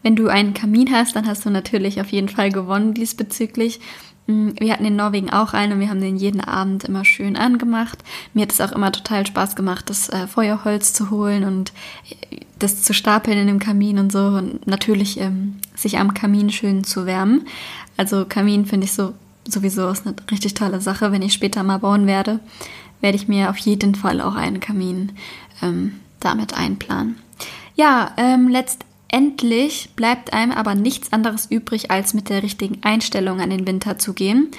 Wenn 0.03 0.17
du 0.17 0.29
einen 0.29 0.55
Kamin 0.55 0.93
hast, 0.93 1.17
dann 1.17 1.27
hast 1.27 1.47
du 1.47 1.51
natürlich 1.51 2.01
auf 2.01 2.09
jeden 2.09 2.29
Fall 2.29 2.51
gewonnen 2.51 2.95
diesbezüglich. 2.95 3.81
Mm, 4.27 4.51
wir 4.59 4.73
hatten 4.73 4.85
in 4.85 4.97
Norwegen 4.97 5.31
auch 5.31 5.53
einen 5.53 5.75
und 5.75 5.81
wir 5.81 5.91
haben 5.91 6.01
den 6.01 6.17
jeden 6.17 6.41
Abend 6.41 6.85
immer 6.85 7.05
schön 7.05 7.37
angemacht. 7.37 7.99
Mir 8.33 8.43
hat 8.43 8.53
es 8.53 8.61
auch 8.61 8.73
immer 8.73 8.93
total 8.93 9.27
Spaß 9.27 9.57
gemacht, 9.57 9.91
das 9.91 10.09
äh, 10.09 10.27
Feuerholz 10.27 10.93
zu 10.93 11.11
holen 11.11 11.45
und 11.45 11.73
äh, 12.31 12.41
das 12.59 12.83
zu 12.83 12.95
stapeln 12.95 13.39
in 13.39 13.47
dem 13.47 13.59
Kamin 13.59 13.99
und 13.99 14.13
so. 14.13 14.27
Und 14.27 14.67
natürlich 14.67 15.21
ähm, 15.21 15.57
sich 15.75 15.99
am 15.99 16.15
Kamin 16.15 16.51
schön 16.51 16.85
zu 16.85 17.07
wärmen. 17.07 17.47
Also 17.97 18.25
Kamin 18.25 18.67
finde 18.67 18.87
ich 18.87 18.93
so 18.93 19.15
sowieso 19.47 19.89
ist 19.91 20.07
eine 20.07 20.17
richtig 20.31 20.55
tolle 20.55 20.81
Sache. 20.81 21.13
Wenn 21.13 21.23
ich 21.23 21.33
später 21.33 21.63
mal 21.63 21.79
bauen 21.79 22.07
werde, 22.07 22.41
werde 23.01 23.17
ich 23.17 23.29
mir 23.29 23.51
auf 23.51 23.59
jeden 23.59 23.95
Fall 23.95 24.21
auch 24.21 24.35
einen 24.35 24.61
Kamin 24.61 25.13
ähm, 25.63 26.01
damit 26.21 26.57
einplanen. 26.57 27.17
Ja, 27.77 28.13
ähm, 28.17 28.49
letztendlich 28.49 28.94
Endlich 29.15 29.91
bleibt 29.95 30.33
einem 30.33 30.51
aber 30.51 30.75
nichts 30.75 31.13
anderes 31.13 31.47
übrig, 31.49 31.93
als 31.93 32.15
mit 32.15 32.31
der 32.31 32.43
richtigen 32.43 32.83
Einstellung 32.83 33.41
an 33.41 33.51
den 33.51 33.65
Winter 33.65 33.97
zu 33.97 34.13
gehen. 34.13 34.51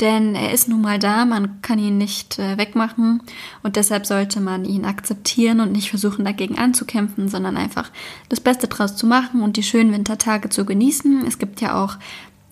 Denn 0.00 0.34
er 0.34 0.50
ist 0.50 0.66
nun 0.66 0.80
mal 0.80 0.98
da, 0.98 1.26
man 1.26 1.60
kann 1.60 1.78
ihn 1.78 1.98
nicht 1.98 2.38
äh, 2.38 2.56
wegmachen 2.56 3.20
und 3.62 3.76
deshalb 3.76 4.06
sollte 4.06 4.40
man 4.40 4.64
ihn 4.64 4.86
akzeptieren 4.86 5.60
und 5.60 5.72
nicht 5.72 5.90
versuchen 5.90 6.24
dagegen 6.24 6.56
anzukämpfen, 6.56 7.28
sondern 7.28 7.58
einfach 7.58 7.90
das 8.30 8.40
Beste 8.40 8.66
draus 8.66 8.96
zu 8.96 9.06
machen 9.06 9.42
und 9.42 9.58
die 9.58 9.62
schönen 9.62 9.92
Wintertage 9.92 10.48
zu 10.48 10.64
genießen. 10.64 11.26
Es 11.26 11.38
gibt 11.38 11.60
ja 11.60 11.84
auch 11.84 11.98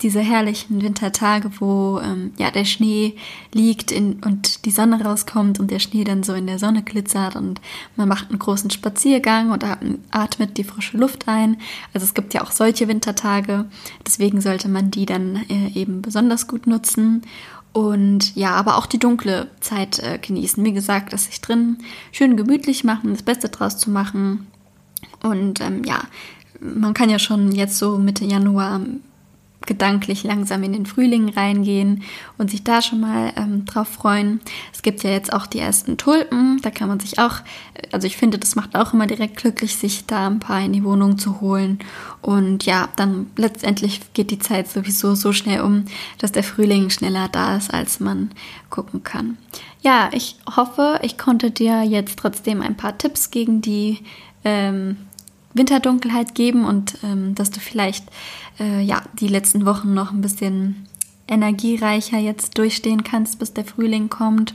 diese 0.01 0.19
herrlichen 0.19 0.81
Wintertage, 0.81 1.49
wo 1.59 1.99
ähm, 1.99 2.31
ja 2.37 2.51
der 2.51 2.65
Schnee 2.65 3.15
liegt 3.51 3.91
in, 3.91 4.21
und 4.23 4.65
die 4.65 4.71
Sonne 4.71 5.03
rauskommt 5.03 5.59
und 5.59 5.71
der 5.71 5.79
Schnee 5.79 6.03
dann 6.03 6.23
so 6.23 6.33
in 6.33 6.45
der 6.45 6.59
Sonne 6.59 6.83
glitzert 6.83 7.35
und 7.35 7.59
man 7.95 8.07
macht 8.07 8.29
einen 8.29 8.39
großen 8.39 8.69
Spaziergang 8.69 9.51
und 9.51 9.65
atmet 10.11 10.57
die 10.57 10.63
frische 10.63 10.97
Luft 10.97 11.27
ein. 11.27 11.57
Also 11.93 12.05
es 12.05 12.13
gibt 12.13 12.33
ja 12.33 12.43
auch 12.43 12.51
solche 12.51 12.87
Wintertage, 12.87 13.65
deswegen 14.05 14.39
sollte 14.41 14.69
man 14.69 14.91
die 14.91 15.05
dann 15.05 15.37
äh, 15.49 15.71
eben 15.73 16.01
besonders 16.01 16.47
gut 16.47 16.67
nutzen. 16.67 17.23
Und 17.73 18.35
ja, 18.35 18.51
aber 18.55 18.77
auch 18.77 18.87
die 18.87 18.97
dunkle 18.97 19.51
Zeit 19.59 19.99
äh, 19.99 20.17
genießen. 20.17 20.63
Wie 20.63 20.73
gesagt, 20.73 21.13
dass 21.13 21.25
sich 21.25 21.41
drin 21.41 21.77
schön 22.11 22.35
gemütlich 22.35 22.83
machen, 22.83 23.11
das 23.11 23.21
Beste 23.21 23.49
draus 23.49 23.77
zu 23.77 23.91
machen. 23.91 24.47
Und 25.21 25.61
ähm, 25.61 25.83
ja, 25.83 26.01
man 26.59 26.95
kann 26.95 27.09
ja 27.09 27.19
schon 27.19 27.51
jetzt 27.51 27.77
so 27.77 27.99
Mitte 27.99 28.25
Januar 28.25 28.81
gedanklich 29.67 30.23
langsam 30.23 30.63
in 30.63 30.73
den 30.73 30.85
Frühling 30.85 31.29
reingehen 31.29 32.03
und 32.37 32.49
sich 32.49 32.63
da 32.63 32.81
schon 32.81 33.01
mal 33.01 33.33
ähm, 33.35 33.65
drauf 33.65 33.87
freuen. 33.89 34.39
Es 34.73 34.81
gibt 34.81 35.03
ja 35.03 35.11
jetzt 35.11 35.31
auch 35.31 35.45
die 35.45 35.59
ersten 35.59 35.97
Tulpen, 35.97 36.59
da 36.61 36.71
kann 36.71 36.87
man 36.87 36.99
sich 36.99 37.19
auch, 37.19 37.41
also 37.91 38.07
ich 38.07 38.17
finde, 38.17 38.39
das 38.39 38.55
macht 38.55 38.75
auch 38.75 38.93
immer 38.93 39.05
direkt 39.05 39.37
glücklich, 39.37 39.75
sich 39.75 40.05
da 40.07 40.27
ein 40.27 40.39
paar 40.39 40.61
in 40.61 40.73
die 40.73 40.83
Wohnung 40.83 41.19
zu 41.19 41.39
holen. 41.41 41.79
Und 42.21 42.65
ja, 42.65 42.89
dann 42.95 43.27
letztendlich 43.35 44.01
geht 44.13 44.31
die 44.31 44.39
Zeit 44.39 44.67
sowieso 44.67 45.13
so 45.13 45.33
schnell 45.33 45.61
um, 45.61 45.85
dass 46.17 46.31
der 46.31 46.43
Frühling 46.43 46.89
schneller 46.89 47.29
da 47.29 47.57
ist, 47.57 47.73
als 47.73 47.99
man 47.99 48.31
gucken 48.69 49.03
kann. 49.03 49.37
Ja, 49.81 50.09
ich 50.11 50.37
hoffe, 50.55 50.99
ich 51.03 51.17
konnte 51.17 51.51
dir 51.51 51.83
jetzt 51.83 52.17
trotzdem 52.17 52.61
ein 52.61 52.75
paar 52.75 52.97
Tipps 52.97 53.31
gegen 53.31 53.61
die 53.61 53.99
ähm, 54.43 54.97
Winterdunkelheit 55.57 56.35
geben 56.35 56.65
und 56.65 56.97
ähm, 57.03 57.35
dass 57.35 57.51
du 57.51 57.59
vielleicht 57.59 58.05
äh, 58.59 58.81
ja 58.81 59.01
die 59.19 59.27
letzten 59.27 59.65
Wochen 59.65 59.93
noch 59.93 60.11
ein 60.11 60.21
bisschen 60.21 60.87
energiereicher 61.27 62.17
jetzt 62.17 62.57
durchstehen 62.57 63.03
kannst, 63.03 63.39
bis 63.39 63.53
der 63.53 63.65
Frühling 63.65 64.09
kommt. 64.09 64.53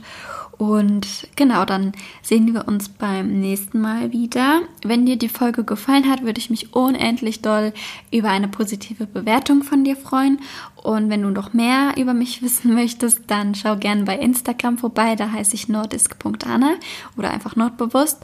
Und 0.57 1.27
genau, 1.35 1.65
dann 1.65 1.93
sehen 2.21 2.53
wir 2.53 2.67
uns 2.67 2.87
beim 2.87 3.41
nächsten 3.41 3.81
Mal 3.81 4.11
wieder. 4.11 4.61
Wenn 4.83 5.05
dir 5.05 5.17
die 5.17 5.29
Folge 5.29 5.63
gefallen 5.63 6.09
hat, 6.09 6.23
würde 6.23 6.39
ich 6.39 6.49
mich 6.49 6.73
unendlich 6.73 7.41
doll 7.41 7.73
über 8.11 8.29
eine 8.29 8.47
positive 8.47 9.07
Bewertung 9.07 9.63
von 9.63 9.83
dir 9.83 9.95
freuen. 9.95 10.39
Und 10.75 11.09
wenn 11.09 11.23
du 11.23 11.29
noch 11.29 11.53
mehr 11.53 11.93
über 11.97 12.13
mich 12.13 12.41
wissen 12.43 12.73
möchtest, 12.73 13.21
dann 13.27 13.55
schau 13.55 13.77
gerne 13.77 14.03
bei 14.03 14.17
Instagram 14.17 14.77
vorbei. 14.77 15.15
Da 15.15 15.31
heiße 15.31 15.55
ich 15.55 15.69
nordisk.anna 15.69 16.75
oder 17.17 17.31
einfach 17.31 17.55
nordbewusst. 17.55 18.19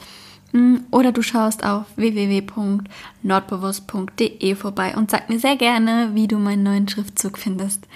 Oder 0.90 1.12
du 1.12 1.22
schaust 1.22 1.64
auf 1.64 1.86
www.nordbewusst.de 1.96 4.54
vorbei 4.56 4.96
und 4.96 5.08
sag 5.10 5.28
mir 5.28 5.38
sehr 5.38 5.56
gerne, 5.56 6.10
wie 6.14 6.26
du 6.26 6.38
meinen 6.38 6.64
neuen 6.64 6.88
Schriftzug 6.88 7.38
findest. 7.38 7.86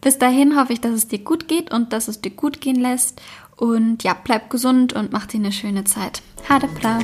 Bis 0.00 0.18
dahin 0.18 0.56
hoffe 0.56 0.72
ich, 0.74 0.80
dass 0.80 0.92
es 0.92 1.08
dir 1.08 1.18
gut 1.18 1.48
geht 1.48 1.72
und 1.72 1.92
dass 1.92 2.06
es 2.08 2.20
dir 2.20 2.30
gut 2.30 2.60
gehen 2.60 2.76
lässt. 2.76 3.20
Und 3.56 4.04
ja, 4.04 4.16
bleib 4.22 4.50
gesund 4.50 4.92
und 4.92 5.12
mach 5.12 5.26
dir 5.26 5.38
eine 5.38 5.50
schöne 5.52 5.84
Zeit. 5.84 6.22
Hade 6.48 6.68
bra! 6.68 6.98